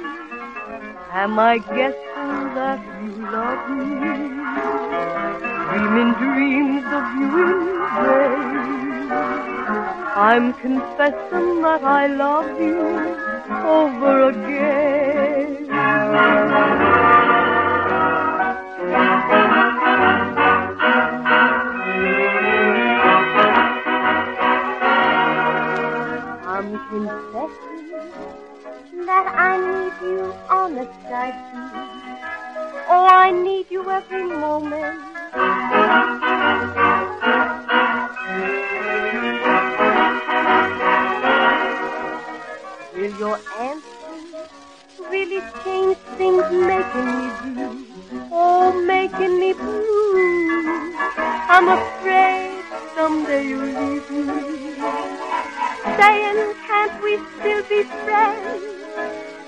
Am 1.12 1.38
I 1.38 1.58
guessing 1.58 2.54
that 2.56 2.80
you 3.02 3.12
love 3.30 3.68
me? 3.70 3.84
Dreaming 5.68 6.12
dreams 6.14 6.86
of 6.86 7.06
you 7.20 7.30
in 7.44 7.52
vain. 8.00 9.12
I'm 10.16 10.54
confessing 10.54 11.62
that 11.62 11.84
I 11.84 12.06
love 12.06 12.60
you 12.60 12.80
over 13.64 14.30
again. 14.30 15.44
I'm 26.94 27.08
confessing 27.08 28.12
that 29.04 29.26
I 29.34 29.58
need 29.58 29.94
you 30.06 30.32
honest 30.48 30.92
I 31.10 31.32
do. 31.50 31.58
Oh, 32.88 33.06
I 33.10 33.32
need 33.32 33.66
you 33.68 33.82
every 33.90 34.22
moment. 34.22 35.02
Will 42.94 43.18
your 43.18 43.40
answer 43.58 44.14
really 45.10 45.42
change 45.64 45.98
things 46.16 46.46
making 46.52 47.10
me 47.18 47.26
blue? 47.42 47.74
Oh, 48.30 48.70
making 48.86 49.40
me 49.40 49.52
blue. 49.52 50.94
I'm 51.18 51.68
afraid 51.70 52.62
someday 52.94 53.48
you'll 53.48 53.66
leave 53.66 54.10
me. 54.10 54.53
Saying, 55.96 56.54
can't 56.66 57.02
we 57.02 57.18
still 57.38 57.62
be 57.68 57.82
friends? 58.04 58.62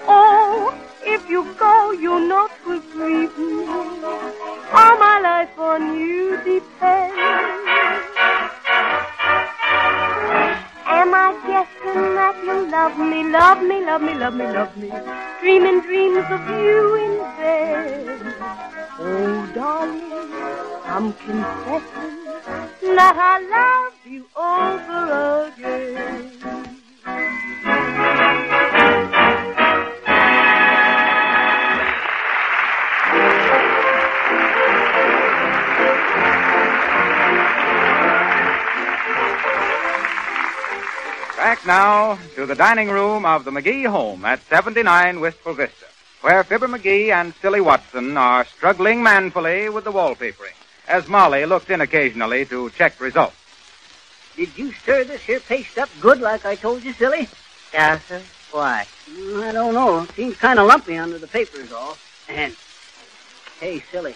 Oh, 0.07 0.75
if 1.03 1.29
you 1.29 1.43
go, 1.59 1.91
you'll 1.93 2.21
not 2.21 2.51
grieve 2.65 2.95
me. 2.97 3.27
All 4.73 4.97
my 4.99 5.19
life 5.23 5.59
on 5.59 5.99
you 5.99 6.37
depends. 6.45 7.17
Am 10.87 11.13
I 11.15 11.33
guessing 11.47 12.15
that 12.15 12.37
you 12.45 12.71
love 12.71 12.97
me, 12.99 13.25
love 13.25 13.63
me, 13.63 13.85
love 13.85 14.03
me, 14.03 14.15
love 14.15 14.35
me, 14.35 14.47
love 14.47 14.77
me? 14.77 14.93
Dreaming 15.41 15.81
dreams 15.81 16.27
of 16.31 16.49
you 16.49 16.95
in 16.95 17.19
bed. 17.39 18.35
Oh, 18.99 19.51
darling, 19.55 20.33
I'm 20.85 21.13
confessing 21.13 22.26
that 22.47 23.17
I 23.17 23.39
love 23.51 23.95
you 24.07 24.25
over 24.37 25.53
again. 25.53 26.47
Back 41.37 41.67
now 41.67 42.19
to 42.35 42.47
the 42.47 42.55
dining 42.55 42.91
room 42.91 43.25
of 43.25 43.45
the 43.45 43.51
McGee 43.51 43.87
home 43.87 44.25
at 44.25 44.41
79 44.49 45.21
Wistful 45.21 45.55
Vista, 45.55 45.87
where 46.23 46.43
Fibber 46.45 46.69
McGee 46.69 47.11
and 47.11 47.35
Silly 47.35 47.61
Watson 47.61 48.17
are 48.17 48.45
struggling 48.45 49.03
manfully 49.03 49.69
with 49.69 49.85
the 49.85 49.93
wallpapering, 49.93 50.55
as 50.89 51.09
Molly 51.09 51.45
looked 51.47 51.71
in 51.71 51.81
occasionally 51.81 52.45
to 52.47 52.71
check 52.71 53.01
results. 53.01 53.37
Did 54.37 54.57
you 54.57 54.73
stir 54.73 55.05
this 55.05 55.23
here 55.23 55.41
paste 55.41 55.79
up 55.79 55.89
good 56.01 56.21
like 56.21 56.45
I 56.45 56.55
told 56.57 56.85
you, 56.85 56.93
silly? 56.93 57.29
Yes, 57.73 58.03
sir. 58.07 58.23
Why? 58.53 58.87
Mm, 59.11 59.43
I 59.49 59.53
don't 59.53 59.75
know. 59.75 60.03
It 60.03 60.11
seems 60.13 60.37
kind 60.37 60.59
of 60.59 60.67
lumpy 60.67 60.97
under 60.97 61.19
the 61.19 61.27
papers 61.27 61.73
all. 61.73 61.97
And, 62.29 62.55
hey, 63.61 63.83
silly, 63.91 64.15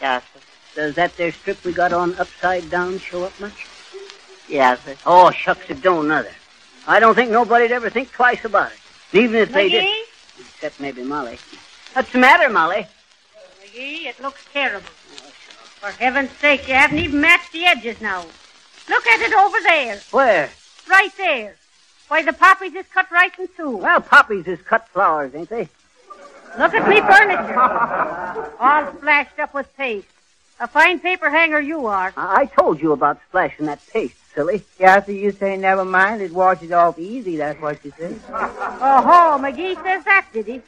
Yes, 0.00 0.22
sir. 0.34 0.40
does 0.74 0.94
that 0.96 1.16
there 1.16 1.32
strip 1.32 1.64
we 1.64 1.72
got 1.72 1.92
on 1.92 2.14
upside 2.18 2.68
down 2.70 2.98
show 2.98 3.24
up 3.24 3.38
much? 3.40 3.66
Yes, 4.48 4.80
sir. 4.84 4.96
Oh, 5.06 5.30
shucks, 5.30 5.68
it 5.70 5.80
don't 5.82 6.08
nother. 6.08 6.32
I 6.86 7.00
don't 7.00 7.14
think 7.14 7.30
nobody'd 7.30 7.72
ever 7.72 7.90
think 7.90 8.12
twice 8.12 8.44
about 8.44 8.72
it. 8.72 8.78
Even 9.16 9.36
if 9.36 9.52
they 9.52 9.68
did. 9.68 9.84
McGee? 9.84 10.02
Except 10.40 10.80
maybe 10.80 11.02
Molly. 11.02 11.38
What's 11.94 12.12
the 12.12 12.18
matter, 12.18 12.48
Molly? 12.50 12.86
McGee, 13.64 14.06
it 14.06 14.20
looks 14.20 14.44
terrible. 14.52 14.88
For 15.80 15.90
heaven's 15.90 16.30
sake, 16.38 16.66
you 16.68 16.74
haven't 16.74 16.98
even 16.98 17.20
matched 17.20 17.52
the 17.52 17.64
edges 17.66 18.00
now. 18.00 18.24
Look 18.88 19.06
at 19.06 19.20
it 19.20 19.34
over 19.34 19.56
there. 19.62 20.00
Where? 20.10 20.50
Right 20.88 21.10
there. 21.16 21.56
Why, 22.08 22.22
the 22.22 22.32
poppies 22.32 22.74
is 22.74 22.86
cut 22.92 23.10
right 23.10 23.32
in 23.38 23.48
two. 23.56 23.78
Well, 23.78 24.00
poppies 24.00 24.46
is 24.46 24.60
cut 24.62 24.88
flowers, 24.88 25.34
ain't 25.34 25.48
they? 25.48 25.68
Look 26.58 26.72
at 26.72 26.88
me 26.88 27.00
furniture. 27.00 27.60
All 28.60 28.92
splashed 28.96 29.38
up 29.38 29.52
with 29.54 29.74
paste. 29.76 30.06
A 30.58 30.66
fine 30.66 31.00
paper 31.00 31.28
hanger 31.28 31.60
you 31.60 31.86
are. 31.86 32.14
I, 32.16 32.42
I 32.42 32.44
told 32.46 32.80
you 32.80 32.92
about 32.92 33.18
splashing 33.28 33.66
that 33.66 33.86
paste, 33.88 34.16
silly. 34.34 34.64
Yes, 34.78 35.04
sir. 35.04 35.12
You 35.12 35.32
say 35.32 35.56
never 35.56 35.84
mind. 35.84 36.22
It 36.22 36.32
washes 36.32 36.72
off 36.72 36.98
easy. 36.98 37.36
That's 37.36 37.60
what 37.60 37.84
you 37.84 37.92
say. 37.98 38.14
Oh, 38.30 39.02
ho, 39.02 39.38
McGee 39.38 39.74
says 39.82 40.04
that, 40.04 40.26
did 40.32 40.46
he? 40.46 40.62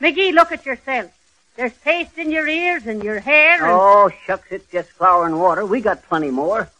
McGee, 0.00 0.34
look 0.34 0.52
at 0.52 0.66
yourself. 0.66 1.10
There's 1.56 1.72
paste 1.72 2.16
in 2.16 2.30
your 2.30 2.48
ears 2.48 2.86
and 2.86 3.02
your 3.02 3.20
hair. 3.20 3.64
And... 3.64 3.72
Oh, 3.72 4.10
shucks, 4.26 4.50
it's 4.50 4.70
just 4.70 4.88
flour 4.90 5.26
and 5.26 5.38
water. 5.38 5.66
We 5.66 5.80
got 5.80 6.02
plenty 6.04 6.30
more. 6.30 6.70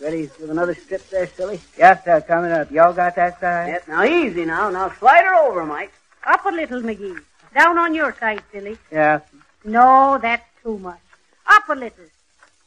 Ready 0.00 0.22
with 0.40 0.50
another 0.50 0.74
strip 0.74 1.08
there, 1.10 1.26
silly? 1.26 1.60
Yes, 1.78 2.04
sir. 2.04 2.20
Coming 2.20 2.50
up. 2.50 2.70
Y'all 2.70 2.92
got 2.92 3.14
that 3.16 3.40
side? 3.40 3.68
Yes, 3.68 3.86
now 3.86 4.04
easy 4.04 4.44
now. 4.44 4.70
Now 4.70 4.90
slide 4.98 5.24
her 5.24 5.34
over, 5.34 5.64
Mike. 5.64 5.92
Up 6.26 6.44
a 6.46 6.50
little, 6.50 6.80
McGee. 6.80 7.20
Down 7.54 7.78
on 7.78 7.94
your 7.94 8.14
side, 8.18 8.42
silly. 8.50 8.76
Yes. 8.90 9.22
No, 9.64 10.18
that's 10.20 10.44
too 10.62 10.78
much. 10.78 10.98
Up 11.46 11.68
a 11.68 11.74
little. 11.74 12.04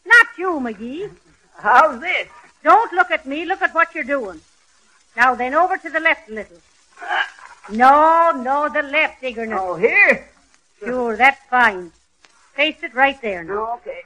Not 0.05 0.27
you, 0.37 0.51
McGee. 0.59 1.11
How's 1.57 1.99
this? 1.99 2.27
Don't 2.63 2.93
look 2.93 3.11
at 3.11 3.25
me. 3.25 3.45
Look 3.45 3.61
at 3.61 3.73
what 3.73 3.93
you're 3.93 4.03
doing. 4.03 4.39
Now 5.15 5.35
then, 5.35 5.53
over 5.53 5.77
to 5.77 5.89
the 5.89 5.99
left 5.99 6.29
a 6.29 6.33
little. 6.33 6.57
No, 7.71 8.31
no, 8.31 8.69
the 8.69 8.83
left, 8.83 9.21
Digger. 9.21 9.53
Oh, 9.53 9.75
here? 9.75 10.29
Sure, 10.79 11.17
that's 11.17 11.39
fine. 11.49 11.91
Paste 12.55 12.83
it 12.83 12.93
right 12.93 13.21
there 13.21 13.43
now. 13.43 13.53
No, 13.53 13.73
okay. 13.75 14.01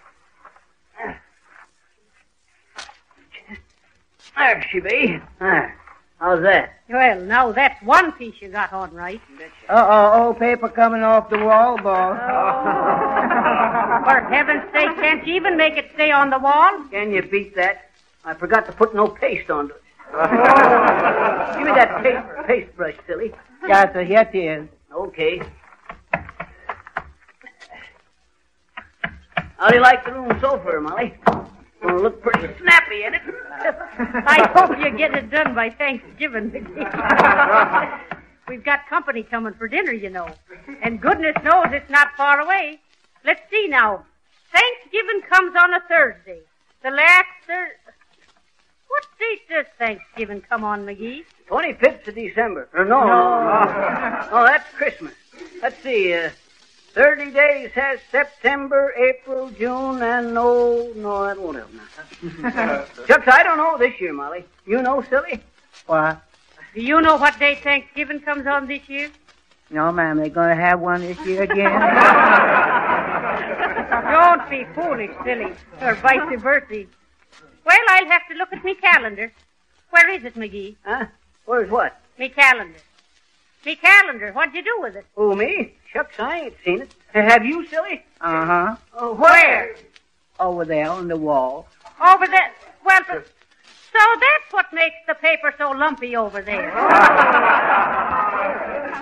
There 4.38 4.66
she 4.72 4.80
be. 4.80 5.20
There. 5.40 5.78
How's 6.20 6.42
that? 6.44 6.74
Well, 6.90 7.20
now 7.22 7.52
that's 7.52 7.82
one 7.82 8.12
piece 8.12 8.36
you 8.42 8.50
got 8.50 8.72
on 8.74 8.94
right. 8.94 9.22
Uh-oh, 9.70 10.28
old 10.28 10.40
paper 10.40 10.70
coming 10.70 11.04
off 11.04 11.30
the 11.30 11.40
wall, 11.40 11.78
boss. 11.78 12.20
Oh. 12.22 14.04
For 14.06 14.20
heaven's 14.30 14.64
sake, 14.72 14.96
can't 14.98 15.26
you 15.26 15.36
even 15.36 15.58
make 15.58 15.78
it 15.78 15.90
stay 15.96 16.12
on 16.12 16.30
the 16.30 16.40
wall? 16.40 16.72
Can 16.92 17.12
you 17.12 17.24
beat 17.24 17.56
that? 17.56 17.90
I 18.24 18.34
forgot 18.36 18.66
to 18.68 18.72
put 18.72 18.94
no 18.94 19.08
paste 19.08 19.50
onto 19.50 19.74
it. 19.74 19.82
Give 20.12 21.66
me 21.66 21.72
that 21.74 22.04
paste, 22.04 22.48
paste 22.48 22.76
brush, 22.76 22.96
silly. 23.08 23.34
Yes, 23.68 23.94
sir, 23.94 24.04
here 24.04 24.30
it 24.32 24.38
is. 24.38 24.68
Okay. 24.94 25.42
How 29.62 29.70
do 29.70 29.76
you 29.76 29.82
like 29.84 30.04
the 30.04 30.14
room 30.14 30.36
so 30.42 30.58
far, 30.58 30.82
Molly? 30.82 31.14
Gonna 31.84 32.02
look 32.02 32.20
pretty 32.24 32.52
snappy 32.60 33.04
in 33.04 33.14
it. 33.14 33.22
I 33.22 34.50
hope 34.56 34.72
you 34.80 34.98
get 34.98 35.14
it 35.14 35.30
done 35.30 35.54
by 35.54 35.70
Thanksgiving. 35.70 36.52
We've 38.48 38.64
got 38.64 38.88
company 38.90 39.22
coming 39.22 39.54
for 39.54 39.68
dinner, 39.68 39.92
you 39.92 40.10
know. 40.10 40.30
And 40.82 41.00
goodness 41.00 41.36
knows 41.44 41.68
it's 41.70 41.92
not 41.92 42.08
far 42.18 42.40
away. 42.40 42.80
Let's 43.24 43.42
see 43.52 43.68
now. 43.68 44.04
Thanksgiving 44.52 45.22
comes 45.30 45.56
on 45.56 45.76
a 45.76 45.80
Thursday. 45.82 46.40
The 46.82 46.90
last 46.90 47.28
Thur... 47.46 47.68
What 48.88 49.06
date 49.20 49.48
does 49.48 49.68
Thanksgiving 49.78 50.42
come 50.42 50.64
on, 50.64 50.88
McGee? 50.88 51.24
25th 51.48 52.08
of 52.08 52.16
December. 52.16 52.68
Or 52.74 52.84
no, 52.84 53.02
no. 53.02 53.06
no. 53.06 54.28
Oh, 54.32 54.44
that's 54.44 54.68
Christmas. 54.74 55.14
Let's 55.62 55.78
see. 55.84 56.16
Uh, 56.16 56.32
30 56.94 57.32
days 57.32 57.72
has 57.72 58.00
September, 58.12 58.94
April, 58.98 59.50
June, 59.52 60.02
and 60.02 60.34
no, 60.34 60.92
no, 60.96 61.24
that 61.26 61.40
won't 61.40 61.58
help 61.58 61.72
now. 61.74 62.86
Chucks, 63.08 63.28
I 63.28 63.44
don't 63.44 63.58
know 63.58 63.78
this 63.78 64.00
year, 64.00 64.14
Molly. 64.14 64.46
You 64.66 64.82
know, 64.82 65.02
silly? 65.10 65.42
What? 65.86 66.22
Do 66.76 66.82
you 66.82 67.02
know 67.02 67.16
what 67.16 67.40
day 67.40 67.56
Thanksgiving 67.56 68.20
comes 68.20 68.46
on 68.46 68.68
this 68.68 68.88
year? 68.90 69.10
No, 69.70 69.92
ma'am, 69.92 70.18
they're 70.18 70.30
going 70.30 70.50
to 70.50 70.56
have 70.62 70.80
one 70.82 71.02
this 71.02 71.18
year 71.26 71.44
again. 71.44 71.56
Don't 74.12 74.50
be 74.50 74.66
foolish, 74.76 75.12
silly, 75.24 75.54
or 75.82 75.96
vice 75.96 76.40
versa. 76.42 76.86
Well, 77.66 77.78
I'll 77.90 78.06
have 78.08 78.28
to 78.30 78.36
look 78.36 78.52
at 78.52 78.64
me 78.66 78.76
calendar. 78.76 79.32
Where 79.92 80.10
is 80.10 80.26
it, 80.26 80.36
McGee? 80.36 80.76
Huh? 80.84 81.06
Where's 81.46 81.70
what? 81.70 81.98
Me 82.18 82.28
calendar. 82.30 82.78
Me 83.66 83.76
calendar. 83.76 84.32
What'd 84.32 84.56
you 84.56 84.64
do 84.64 84.78
with 84.80 84.96
it? 84.96 85.06
Who, 85.16 85.36
me? 85.36 85.76
Shucks, 85.92 86.20
I 86.20 86.40
ain't 86.40 86.56
seen 86.66 86.82
it. 86.82 86.96
Have 87.14 87.46
you, 87.46 87.66
silly? 87.68 88.04
Uh-huh. 88.20 88.76
Oh, 88.94 89.14
where? 89.14 89.76
Over 90.40 90.66
there 90.66 90.90
on 90.90 91.08
the 91.08 91.18
wall. 91.18 91.68
Over 92.02 92.26
there. 92.26 92.52
Well, 92.84 93.04
so 93.06 93.14
that's 93.94 94.52
what 94.52 94.66
makes 94.74 94.96
the 95.08 95.14
paper 95.16 95.54
so 95.58 95.72
lumpy 95.72 96.16
over 96.16 96.42
there. 96.42 96.72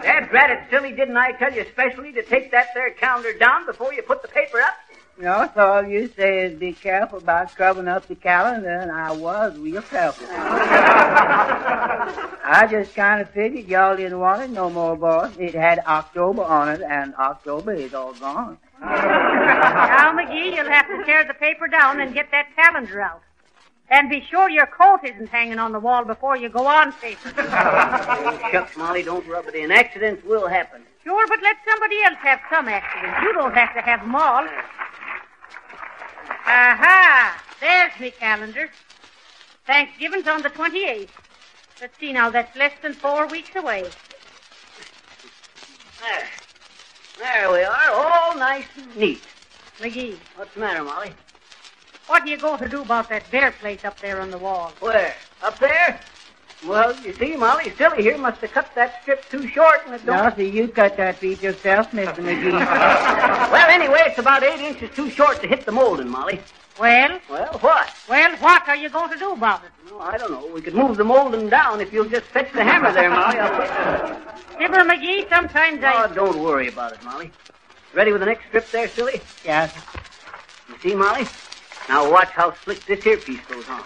Dad, 0.01 0.29
drat 0.29 0.49
it, 0.49 0.59
silly, 0.69 0.91
didn't 0.91 1.15
I 1.17 1.31
tell 1.33 1.53
you 1.53 1.65
specially 1.71 2.11
to 2.13 2.23
take 2.23 2.51
that 2.51 2.67
there 2.73 2.91
calendar 2.91 3.33
down 3.33 3.65
before 3.65 3.93
you 3.93 4.01
put 4.01 4.21
the 4.21 4.27
paper 4.27 4.59
up? 4.59 4.73
No, 5.19 5.47
so 5.53 5.59
all 5.59 5.85
you 5.85 6.09
say 6.15 6.45
is 6.45 6.57
be 6.57 6.71
careful 6.71 7.17
about 7.17 7.51
scrubbing 7.51 7.89
up 7.89 8.07
the 8.07 8.15
calendar, 8.15 8.69
and 8.69 8.89
I 8.89 9.11
was 9.11 9.57
real 9.57 9.81
careful. 9.81 10.25
I 10.31 12.65
just 12.71 12.95
kind 12.95 13.19
of 13.19 13.29
figured 13.31 13.67
y'all 13.67 13.97
didn't 13.97 14.17
want 14.17 14.43
it 14.43 14.49
no 14.49 14.69
more, 14.69 14.95
boss. 14.95 15.35
It 15.37 15.53
had 15.53 15.79
October 15.79 16.43
on 16.43 16.69
it, 16.69 16.81
and 16.81 17.13
October 17.15 17.73
is 17.73 17.93
all 17.93 18.13
gone. 18.13 18.57
now, 18.79 20.17
McGee, 20.17 20.55
you'll 20.55 20.71
have 20.71 20.87
to 20.87 21.03
tear 21.03 21.25
the 21.25 21.33
paper 21.33 21.67
down 21.67 21.99
and 21.99 22.13
get 22.13 22.31
that 22.31 22.55
calendar 22.55 23.01
out. 23.01 23.21
And 23.89 24.09
be 24.09 24.23
sure 24.31 24.49
your 24.49 24.67
coat 24.67 25.01
isn't 25.03 25.27
hanging 25.27 25.59
on 25.59 25.73
the 25.73 25.81
wall 25.81 26.05
before 26.05 26.37
you 26.37 26.47
go 26.47 26.65
on 26.65 26.93
paper. 26.93 27.33
oh, 27.37 28.39
shucks, 28.53 28.77
Molly, 28.77 29.03
don't 29.03 29.27
rub 29.27 29.47
it 29.47 29.55
in. 29.55 29.69
Accidents 29.69 30.23
will 30.23 30.47
happen. 30.47 30.81
Sure, 31.03 31.27
but 31.27 31.41
let 31.43 31.57
somebody 31.67 32.01
else 32.03 32.19
have 32.21 32.39
some 32.49 32.69
accidents. 32.69 33.17
You 33.21 33.33
don't 33.33 33.53
have 33.53 33.73
to 33.73 33.81
have 33.81 33.99
them 33.99 34.15
all. 34.15 34.47
Aha! 36.49 37.39
There's 37.59 37.99
me 37.99 38.09
calendar. 38.09 38.71
Thanksgiving's 39.67 40.27
on 40.27 40.41
the 40.41 40.49
28th. 40.49 41.09
Let's 41.79 41.97
see 41.99 42.11
now, 42.11 42.31
that's 42.31 42.57
less 42.57 42.73
than 42.81 42.93
four 42.93 43.27
weeks 43.27 43.55
away. 43.55 43.83
There. 46.01 46.27
There 47.19 47.51
we 47.51 47.61
are, 47.61 47.91
all 47.91 48.35
nice 48.35 48.65
and 48.77 48.95
neat. 48.95 49.21
McGee. 49.77 50.17
What's 50.37 50.53
the 50.55 50.61
matter, 50.61 50.83
Molly? 50.83 51.11
What 52.07 52.23
are 52.23 52.27
you 52.27 52.37
going 52.37 52.57
to 52.59 52.67
do 52.67 52.81
about 52.81 53.09
that 53.09 53.29
bear 53.29 53.51
plate 53.51 53.85
up 53.85 53.99
there 53.99 54.19
on 54.19 54.31
the 54.31 54.39
wall? 54.39 54.73
Where? 54.79 55.13
Up 55.43 55.59
there? 55.59 56.01
Well, 56.67 56.93
you 57.01 57.13
see, 57.13 57.37
Molly, 57.37 57.71
Silly 57.77 58.03
here 58.03 58.17
must 58.17 58.41
have 58.41 58.51
cut 58.51 58.69
that 58.75 59.01
strip 59.01 59.27
too 59.29 59.47
short 59.47 59.79
and 59.85 59.95
it 59.95 60.05
don't... 60.05 60.17
No, 60.17 60.35
see, 60.35 60.49
you 60.49 60.67
cut 60.67 60.97
that 60.97 61.19
piece 61.19 61.41
yourself, 61.41 61.91
Mr. 61.91 62.15
McGee. 62.15 62.51
well, 63.51 63.69
anyway, 63.69 64.01
it's 64.07 64.19
about 64.19 64.43
eight 64.43 64.59
inches 64.59 64.89
too 64.93 65.09
short 65.09 65.41
to 65.41 65.47
hit 65.47 65.65
the 65.65 65.71
molding, 65.71 66.09
Molly. 66.09 66.41
Well? 66.77 67.19
Well, 67.29 67.59
what? 67.61 67.93
Well, 68.09 68.35
what 68.37 68.67
are 68.67 68.75
you 68.75 68.89
going 68.89 69.09
to 69.11 69.17
do 69.17 69.31
about 69.31 69.63
it? 69.63 69.71
Oh, 69.91 69.99
I 69.99 70.17
don't 70.17 70.31
know. 70.31 70.47
We 70.53 70.61
could 70.61 70.75
move 70.75 70.97
the 70.97 71.03
molding 71.05 71.49
down 71.49 71.79
if 71.79 71.93
you'll 71.93 72.09
just 72.09 72.25
fetch 72.27 72.51
the 72.53 72.63
hammer 72.63 72.91
there, 72.91 73.09
Molly. 73.09 73.37
Fibber 74.57 74.83
McGee, 74.83 75.29
sometimes 75.29 75.81
I... 75.81 76.09
Oh, 76.09 76.13
don't 76.13 76.39
worry 76.39 76.67
about 76.67 76.91
it, 76.91 77.03
Molly. 77.03 77.31
Ready 77.93 78.11
with 78.11 78.19
the 78.19 78.25
next 78.27 78.47
strip 78.47 78.69
there, 78.71 78.87
Silly? 78.89 79.21
Yes. 79.45 79.73
You 80.67 80.75
see, 80.81 80.95
Molly? 80.95 81.25
Now 81.87 82.11
watch 82.11 82.29
how 82.29 82.53
slick 82.63 82.85
this 82.85 83.03
here 83.03 83.17
piece 83.17 83.43
goes 83.45 83.67
on. 83.69 83.81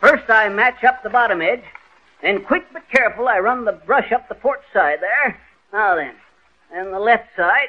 First, 0.00 0.30
I 0.30 0.48
match 0.48 0.82
up 0.84 1.02
the 1.02 1.10
bottom 1.10 1.42
edge. 1.42 1.64
Then, 2.22 2.44
quick 2.44 2.64
but 2.72 2.88
careful, 2.90 3.28
I 3.28 3.38
run 3.40 3.64
the 3.64 3.72
brush 3.72 4.12
up 4.12 4.28
the 4.28 4.36
port 4.36 4.60
side 4.72 4.98
there. 5.00 5.40
Now 5.72 5.96
then. 5.96 6.14
And 6.72 6.92
the 6.92 7.00
left 7.00 7.28
side. 7.36 7.68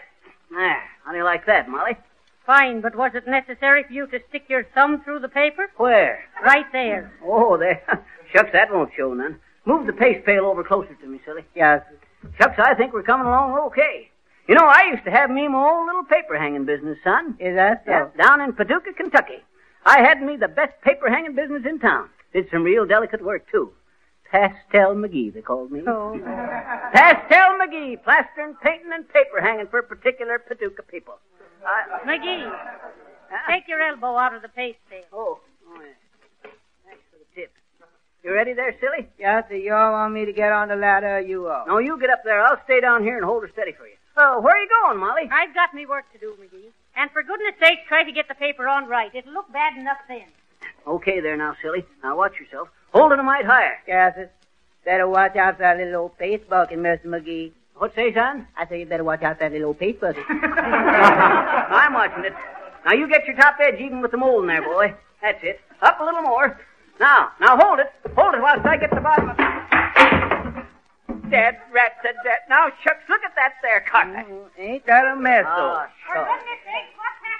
There. 0.51 0.83
How 1.03 1.11
do 1.11 1.17
you 1.17 1.23
like 1.23 1.45
that, 1.47 1.67
Molly? 1.67 1.97
Fine, 2.45 2.81
but 2.81 2.95
was 2.95 3.11
it 3.15 3.27
necessary 3.27 3.83
for 3.83 3.93
you 3.93 4.05
to 4.07 4.19
stick 4.29 4.43
your 4.49 4.65
thumb 4.75 5.01
through 5.03 5.19
the 5.19 5.29
paper? 5.29 5.71
Where? 5.77 6.23
Right 6.43 6.65
there. 6.71 7.11
Oh, 7.23 7.57
there. 7.57 7.81
Shucks, 8.33 8.51
that 8.53 8.71
won't 8.71 8.91
show 8.95 9.13
none. 9.13 9.39
Move 9.65 9.87
the 9.87 9.93
paste 9.93 10.25
pail 10.25 10.45
over 10.45 10.63
closer 10.63 10.93
to 10.93 11.07
me, 11.07 11.19
silly. 11.25 11.43
Yes. 11.55 11.81
Shucks, 12.37 12.59
I 12.59 12.73
think 12.75 12.93
we're 12.93 13.03
coming 13.03 13.27
along 13.27 13.57
okay. 13.67 14.09
You 14.47 14.55
know, 14.55 14.65
I 14.65 14.89
used 14.91 15.05
to 15.05 15.11
have 15.11 15.29
me 15.29 15.47
my 15.47 15.57
own 15.57 15.87
little 15.87 16.03
paper 16.03 16.37
hanging 16.37 16.65
business, 16.65 16.97
son. 17.03 17.37
Is 17.39 17.55
that 17.55 17.83
so? 17.85 17.91
Yeah, 17.91 18.07
down 18.21 18.41
in 18.41 18.51
Paducah, 18.53 18.93
Kentucky. 18.93 19.41
I 19.85 19.99
had 19.99 20.21
me 20.21 20.35
the 20.35 20.49
best 20.49 20.73
paper 20.81 21.09
hanging 21.09 21.33
business 21.33 21.63
in 21.67 21.79
town. 21.79 22.09
Did 22.33 22.47
some 22.51 22.63
real 22.63 22.85
delicate 22.85 23.23
work, 23.23 23.49
too. 23.49 23.71
Pastel 24.34 24.96
McGee, 24.96 25.32
they 25.32 25.41
called 25.41 25.72
me. 25.72 25.82
Oh. 25.86 26.17
Pastel 26.93 27.54
McGee, 27.62 28.02
plastering, 28.04 28.56
painting, 28.63 28.89
and 28.91 29.08
paper 29.08 29.39
hanging 29.39 29.67
for 29.67 29.84
particular 29.84 30.39
Paducah 30.39 30.82
people. 30.84 31.19
I... 31.63 32.02
McGee, 32.06 32.52
Huh? 33.30 33.52
take 33.52 33.67
your 33.67 33.82
elbow 33.82 34.17
out 34.17 34.34
of 34.36 34.41
the 34.41 34.50
paste 34.50 34.78
pail. 34.89 35.02
Oh, 35.12 35.39
oh 35.67 35.82
yeah. 35.82 36.50
Thanks 36.86 37.02
for 37.12 37.17
the 37.17 37.26
tip. 37.41 37.52
You 38.24 38.32
ready 38.34 38.54
there, 38.54 38.76
silly? 38.80 39.08
Yes, 39.17 39.46
sir. 39.50 39.56
You 39.56 39.74
all 39.74 39.91
want 39.91 40.13
me 40.13 40.26
to 40.26 40.34
get 40.34 40.52
on 40.52 40.67
the 40.67 40.76
ladder, 40.76 41.19
you 41.19 41.48
all? 41.48 41.65
No, 41.67 41.78
you 41.80 42.00
get 42.00 42.10
up 42.12 42.24
there. 42.24 42.41
I'll 42.43 42.62
stay 42.65 42.80
down 42.82 43.02
here 43.04 43.15
and 43.17 43.26
hold 43.26 43.41
her 43.43 43.50
steady 43.54 43.72
for 43.72 43.88
you. 43.88 43.96
Oh, 44.17 44.39
where 44.41 44.56
are 44.56 44.60
you 44.60 44.69
going, 44.84 45.00
Molly? 45.00 45.30
I've 45.32 45.54
got 45.56 45.74
me 45.74 45.86
work 45.88 46.06
to 46.13 46.19
do, 46.19 46.36
McGee. 46.39 46.69
And 46.96 47.10
for 47.12 47.24
goodness 47.24 47.56
sake, 47.60 47.80
try 47.88 48.04
to 48.04 48.12
get 48.12 48.28
the 48.28 48.36
paper 48.36 48.67
on 48.67 48.88
right. 48.88 49.10
It'll 49.13 49.34
look 49.34 49.52
bad 49.52 49.78
enough 49.78 49.98
then. 50.08 50.26
Okay 50.86 51.19
there 51.19 51.38
now, 51.38 51.56
silly. 51.62 51.86
Now 52.04 52.17
watch 52.17 52.34
yourself. 52.39 52.69
Hold 52.93 53.12
it 53.12 53.19
a 53.19 53.23
mite 53.23 53.45
higher. 53.45 53.77
Yes, 53.88 54.13
sir. 54.15 54.29
Better 54.86 55.08
watch 55.08 55.36
out 55.36 55.56
for 55.58 55.63
that 55.63 55.77
little 55.77 56.01
old 56.03 56.17
paste 56.17 56.47
bucket, 56.49 56.77
Mr. 56.77 57.06
McGee. 57.06 57.51
What 57.77 57.95
say, 57.95 58.13
son? 58.13 58.47
I 58.58 58.67
say 58.67 58.82
you 58.82 58.86
better 58.86 59.03
watch 59.03 59.23
out 59.23 59.38
for 59.38 59.45
that 59.45 59.51
little 59.51 59.69
old 59.69 59.79
paste 59.79 59.99
bucket. 59.99 60.23
I'm 60.29 61.93
watching 61.93 62.25
it. 62.25 62.34
Now 62.86 62.93
you 62.93 63.08
get 63.08 63.25
your 63.25 63.36
top 63.36 63.56
edge 63.62 63.79
even 63.79 64.01
with 64.01 64.12
the 64.12 64.17
mold 64.17 64.43
in 64.43 64.47
there, 64.47 64.62
boy. 64.62 64.93
That's 65.21 65.39
it. 65.43 65.62
Up 65.82 65.99
a 65.99 66.03
little 66.03 66.21
more. 66.21 66.60
Now, 66.99 67.29
now 67.39 67.58
hold 67.58 67.79
it. 67.79 67.91
Hold 68.15 68.36
it 68.36 68.41
whilst 68.41 68.65
I 68.65 68.77
get 68.77 68.91
the 68.91 69.01
bottom 69.01 69.29
of 69.29 69.39
it. 69.39 71.32
Dead 71.32 71.58
rat 71.73 71.97
said 72.03 72.13
that. 72.25 72.45
Now, 72.47 72.67
shucks, 72.84 73.01
look 73.10 73.21
at 73.25 73.34
that 73.36 73.53
there 73.63 73.82
cut. 73.89 74.06
Mm, 74.06 74.45
ain't 74.60 74.86
that 74.86 75.06
a 75.08 75.15
mess, 75.15 75.45
though? 75.45 75.82
Oh, 75.82 75.86
For 76.06 76.13
sure. 76.13 76.27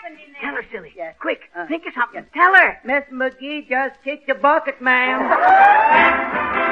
Goodness 0.04 0.20
sake, 0.20 0.34
what 0.34 0.36
happened 0.36 0.36
in 0.36 0.42
Tell 0.42 0.56
her, 0.56 0.66
silly. 0.72 0.94
Yes. 0.96 1.16
Quick, 1.20 1.40
Uh, 1.56 1.68
think 1.68 1.84
of 1.88 1.94
something. 1.94 2.26
Tell 2.34 2.54
her. 2.56 2.78
Miss 2.86 3.04
McGee 3.12 3.68
just 3.70 4.02
kicked 4.04 4.28
the 4.28 4.36
bucket, 4.36 4.82
ma'am. 4.82 6.60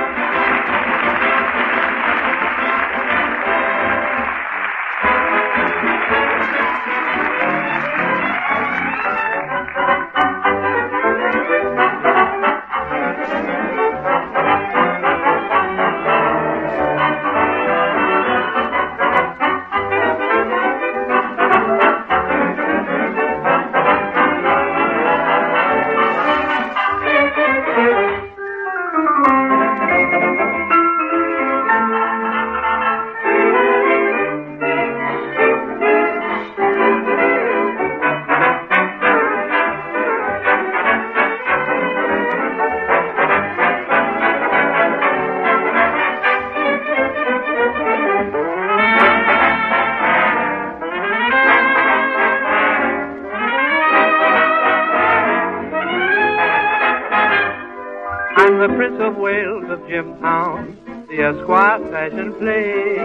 Wales 59.92 60.06
of 60.06 60.20
Jimtown, 60.22 61.08
the 61.10 61.20
Esquire 61.22 61.80
fashion 61.92 62.34
play. 62.36 62.98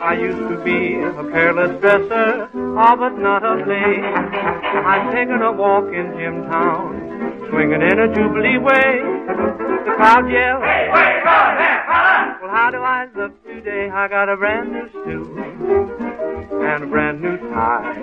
I 0.00 0.14
used 0.20 0.38
to 0.38 0.62
be 0.64 0.94
a 0.94 1.30
careless 1.30 1.80
dresser, 1.80 2.48
ah, 2.76 2.96
but 2.96 3.18
not 3.18 3.42
a 3.44 3.64
play. 3.64 4.00
I'm 4.00 5.12
taking 5.12 5.40
a 5.42 5.52
walk 5.52 5.86
in 5.86 6.12
Jimtown, 6.16 7.48
swinging 7.48 7.82
in 7.82 7.98
a 7.98 8.14
jubilee 8.14 8.58
way. 8.58 9.00
The 9.86 9.92
crowd 9.96 10.30
yell, 10.30 10.60
Hey, 10.60 10.88
wait, 10.92 11.22
go 11.24 11.36
fella! 11.86 12.38
Well, 12.42 12.50
how 12.50 12.70
do 12.70 12.78
I 12.78 13.08
look 13.16 13.44
today? 13.44 13.90
I 13.90 14.08
got 14.08 14.28
a 14.28 14.36
brand 14.36 14.72
new 14.72 14.88
suit 15.04 16.05
and 16.66 16.82
a 16.84 16.86
brand 16.86 17.22
new 17.22 17.36
tie. 17.50 17.94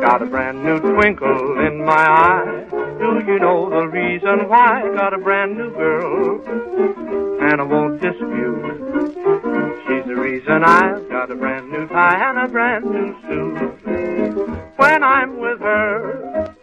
Got 0.00 0.22
a 0.22 0.26
brand 0.26 0.64
new 0.64 0.80
twinkle 0.80 1.58
in 1.66 1.84
my 1.84 1.94
eye. 1.94 2.66
Do 2.98 3.22
you 3.26 3.38
know 3.38 3.70
the 3.70 3.86
reason 3.88 4.48
why? 4.48 4.82
Got 4.94 5.14
a 5.14 5.18
brand 5.18 5.56
new 5.56 5.70
girl, 5.70 6.42
and 7.40 7.60
I 7.60 7.64
won't 7.64 8.00
dispute. 8.00 8.78
She's 9.86 10.04
the 10.06 10.16
reason 10.16 10.64
I've 10.64 11.08
got 11.08 11.30
a 11.30 11.36
brand 11.36 11.70
new 11.70 11.86
tie 11.86 12.30
and 12.30 12.38
a 12.38 12.48
brand 12.48 12.84
new 12.84 13.14
suit. 13.22 13.58
When 14.76 15.02
I'm 15.04 15.38
with 15.38 15.60
her, 15.60 16.54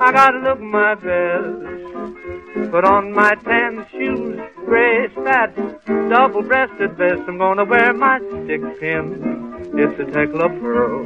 I 0.00 0.12
gotta 0.12 0.38
look 0.38 0.60
my 0.60 0.94
best. 0.96 2.70
Put 2.70 2.84
on 2.84 3.12
my 3.12 3.34
tan 3.44 3.86
shoes, 3.92 4.40
gray 4.64 5.08
spats, 5.12 5.58
double-breasted 5.86 6.96
vest. 6.96 7.22
I'm 7.28 7.38
gonna 7.38 7.64
wear 7.64 7.92
my 7.92 8.18
stick 8.18 8.62
pin. 8.80 9.49
It's 9.82 9.98
a 9.98 10.04
Tecla 10.04 10.50
pearl 10.60 11.04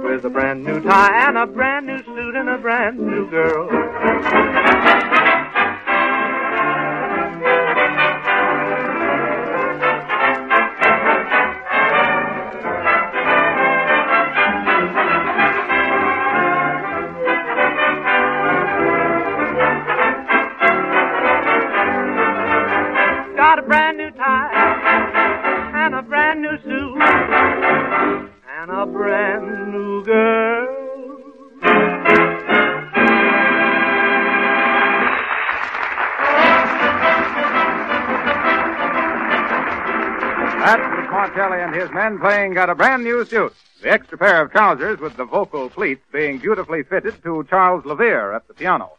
with 0.00 0.24
a 0.24 0.30
brand 0.30 0.62
new 0.62 0.80
tie 0.80 1.26
and 1.26 1.36
a 1.36 1.44
brand 1.44 1.88
new 1.88 1.98
suit 2.04 2.36
and 2.36 2.48
a 2.48 2.56
brand 2.56 3.00
new 3.00 3.28
girl. 3.28 3.68
Got 23.34 23.58
a 23.58 23.62
brand 23.62 23.87
his 41.78 41.90
men 41.92 42.18
playing 42.18 42.54
Got 42.54 42.70
a 42.70 42.74
Brand 42.74 43.04
New 43.04 43.24
Suit. 43.24 43.54
The 43.82 43.90
extra 43.90 44.18
pair 44.18 44.42
of 44.42 44.50
trousers 44.50 44.98
with 44.98 45.16
the 45.16 45.24
vocal 45.24 45.70
pleats 45.70 46.02
being 46.12 46.38
beautifully 46.38 46.82
fitted 46.82 47.22
to 47.22 47.46
Charles 47.48 47.84
Levere 47.84 48.32
at 48.32 48.48
the 48.48 48.54
piano. 48.54 48.90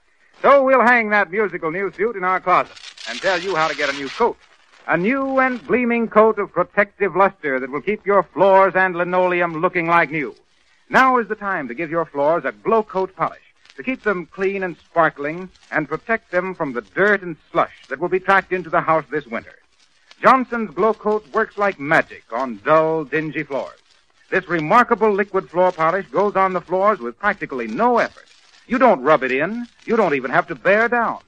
So 0.42 0.63
we'll 0.63 0.86
hang 0.86 1.10
that 1.10 1.30
musical 1.30 1.72
new 1.72 1.92
suit 1.92 2.15
in 2.15 2.24
our 2.24 2.39
closet 2.39 2.72
and 3.10 3.20
tell 3.20 3.38
you 3.38 3.54
how 3.54 3.68
to 3.68 3.76
get 3.76 3.89
a 3.89 3.98
new 3.98 4.08
coat. 4.08 4.38
A 4.88 4.96
new 4.96 5.39
and 5.39 5.65
gleaming 5.68 6.08
coat 6.08 6.39
of 6.39 6.54
protective 6.54 7.18
luster 7.18 7.60
that 7.60 7.70
will 7.70 7.82
keep 7.82 8.06
your 8.06 8.24
floors 8.24 8.74
and 8.76 8.96
linoleum 8.96 9.60
looking 9.60 9.88
like 9.88 10.10
new. 10.10 10.34
Now 10.89 11.18
is 11.18 11.28
the 11.28 11.36
time 11.36 11.68
to 11.68 11.74
give 11.74 11.92
your 11.92 12.06
floors 12.06 12.46
a 12.46 12.54
glow 12.54 12.84
coat 12.84 13.13
polish 13.13 13.54
to 13.76 13.84
keep 13.84 14.04
them 14.04 14.26
clean 14.26 14.63
and 14.63 14.78
sparkling 14.78 15.50
and 15.70 15.89
protect 15.89 16.32
them 16.32 16.56
from 16.56 16.72
the 16.72 16.82
dirt 16.82 17.24
and 17.24 17.36
slush 17.52 17.88
that 17.89 18.00
will 18.00 18.08
be 18.08 18.22
tracked 18.22 18.54
into 18.54 18.70
the 18.70 18.82
house 18.82 19.04
this 19.12 19.28
winter. 19.28 19.56
Johnson's 20.21 20.71
Glow 20.71 20.93
Coat 20.93 21.25
works 21.34 21.58
like 21.58 21.79
magic 21.79 22.23
on 22.34 22.60
dull, 22.65 23.05
dingy 23.05 23.43
floors. 23.43 23.79
This 24.29 24.49
remarkable 24.49 25.12
liquid 25.12 25.49
floor 25.49 25.71
polish 25.71 26.08
goes 26.08 26.36
on 26.36 26.51
the 26.51 26.60
floors 26.60 26.99
with 26.99 27.17
practically 27.17 27.67
no 27.67 27.99
effort. 27.99 28.25
You 28.67 28.77
don't 28.77 29.01
rub 29.01 29.23
it 29.23 29.32
in. 29.32 29.65
You 29.86 29.95
don't 29.95 30.13
even 30.13 30.29
have 30.29 30.47
to 30.47 30.55
bear 30.55 30.89
down. 30.89 31.19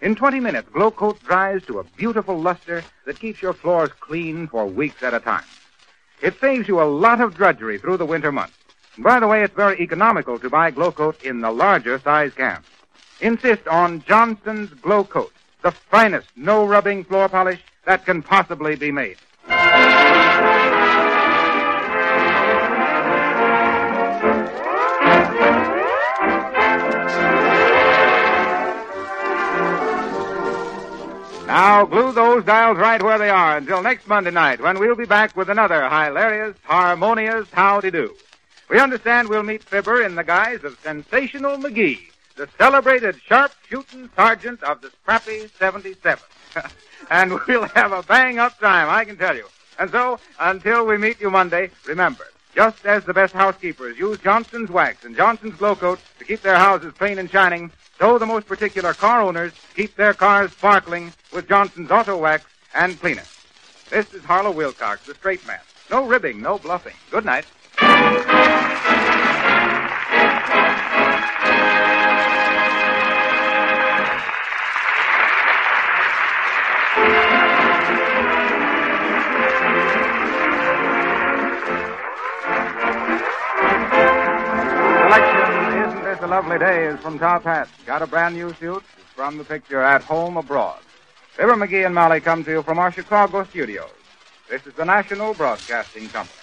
In 0.00 0.16
20 0.16 0.40
minutes, 0.40 0.68
Glow 0.70 0.90
Coat 0.90 1.22
dries 1.22 1.62
to 1.66 1.78
a 1.78 1.84
beautiful 1.84 2.36
luster 2.36 2.82
that 3.06 3.20
keeps 3.20 3.40
your 3.40 3.52
floors 3.52 3.90
clean 4.00 4.48
for 4.48 4.66
weeks 4.66 5.04
at 5.04 5.14
a 5.14 5.20
time. 5.20 5.44
It 6.20 6.38
saves 6.40 6.66
you 6.66 6.82
a 6.82 6.84
lot 6.84 7.20
of 7.20 7.36
drudgery 7.36 7.78
through 7.78 7.98
the 7.98 8.06
winter 8.06 8.32
months. 8.32 8.58
By 8.98 9.20
the 9.20 9.28
way, 9.28 9.44
it's 9.44 9.54
very 9.54 9.80
economical 9.80 10.38
to 10.40 10.50
buy 10.50 10.72
Glow 10.72 10.90
Coat 10.90 11.22
in 11.22 11.40
the 11.40 11.52
larger 11.52 12.00
size 12.00 12.34
cans. 12.34 12.66
Insist 13.20 13.68
on 13.68 14.02
Johnson's 14.02 14.70
Glow 14.70 15.04
Coat, 15.04 15.32
the 15.62 15.70
finest 15.70 16.28
no 16.36 16.66
rubbing 16.66 17.04
floor 17.04 17.28
polish 17.28 17.60
that 17.84 18.04
can 18.04 18.22
possibly 18.22 18.76
be 18.76 18.92
made. 18.92 19.16
Now 31.46 31.84
glue 31.84 32.12
those 32.12 32.44
dials 32.44 32.78
right 32.78 33.02
where 33.02 33.18
they 33.18 33.28
are 33.28 33.58
until 33.58 33.82
next 33.82 34.06
Monday 34.08 34.30
night 34.30 34.60
when 34.60 34.78
we'll 34.78 34.96
be 34.96 35.04
back 35.04 35.36
with 35.36 35.50
another 35.50 35.82
hilarious, 35.82 36.56
harmonious 36.62 37.46
howdy-do. 37.50 38.14
We 38.70 38.78
understand 38.78 39.28
we'll 39.28 39.42
meet 39.42 39.62
Fibber 39.62 40.02
in 40.02 40.14
the 40.14 40.24
guise 40.24 40.64
of 40.64 40.78
Sensational 40.82 41.58
McGee, 41.58 42.11
the 42.36 42.48
celebrated 42.58 43.16
sharp-shooting 43.26 44.10
sergeant 44.16 44.62
of 44.62 44.80
the 44.80 44.90
scrappy 45.02 45.48
77. 45.58 46.22
and 47.10 47.38
we'll 47.46 47.64
have 47.68 47.92
a 47.92 48.02
bang-up 48.02 48.58
time, 48.58 48.88
I 48.88 49.04
can 49.04 49.16
tell 49.16 49.36
you. 49.36 49.46
And 49.78 49.90
so, 49.90 50.18
until 50.38 50.86
we 50.86 50.98
meet 50.98 51.20
you 51.20 51.30
Monday, 51.30 51.70
remember, 51.86 52.26
just 52.54 52.84
as 52.84 53.04
the 53.04 53.14
best 53.14 53.32
housekeepers 53.32 53.98
use 53.98 54.18
Johnson's 54.18 54.70
wax 54.70 55.04
and 55.04 55.16
Johnson's 55.16 55.56
glow 55.56 55.74
coat 55.74 55.98
to 56.18 56.24
keep 56.24 56.42
their 56.42 56.58
houses 56.58 56.92
clean 56.98 57.18
and 57.18 57.30
shining, 57.30 57.70
so 57.98 58.18
the 58.18 58.26
most 58.26 58.46
particular 58.46 58.94
car 58.94 59.22
owners 59.22 59.52
keep 59.74 59.96
their 59.96 60.14
cars 60.14 60.52
sparkling 60.52 61.12
with 61.32 61.48
Johnson's 61.48 61.90
auto 61.90 62.18
wax 62.18 62.44
and 62.74 62.98
cleaner. 63.00 63.24
This 63.90 64.12
is 64.14 64.24
Harlow 64.24 64.50
Wilcox, 64.50 65.06
the 65.06 65.14
straight 65.14 65.46
man. 65.46 65.60
No 65.90 66.06
ribbing, 66.06 66.40
no 66.40 66.58
bluffing. 66.58 66.94
Good 67.10 67.24
night. 67.24 67.44
lovely 86.32 86.58
day 86.58 86.86
is 86.86 86.98
from 87.00 87.18
Top 87.18 87.44
Hat. 87.44 87.68
Got 87.84 88.00
a 88.00 88.06
brand 88.06 88.34
new 88.34 88.54
suit? 88.54 88.82
From 89.14 89.36
the 89.36 89.44
picture 89.44 89.82
At 89.82 90.00
Home 90.04 90.38
Abroad. 90.38 90.80
Fibber 91.36 91.52
McGee 91.52 91.84
and 91.84 91.94
Molly 91.94 92.20
come 92.20 92.42
to 92.44 92.50
you 92.50 92.62
from 92.62 92.78
our 92.78 92.90
Chicago 92.90 93.44
studios. 93.44 93.90
This 94.48 94.66
is 94.66 94.72
the 94.72 94.86
National 94.86 95.34
Broadcasting 95.34 96.08
Company. 96.08 96.38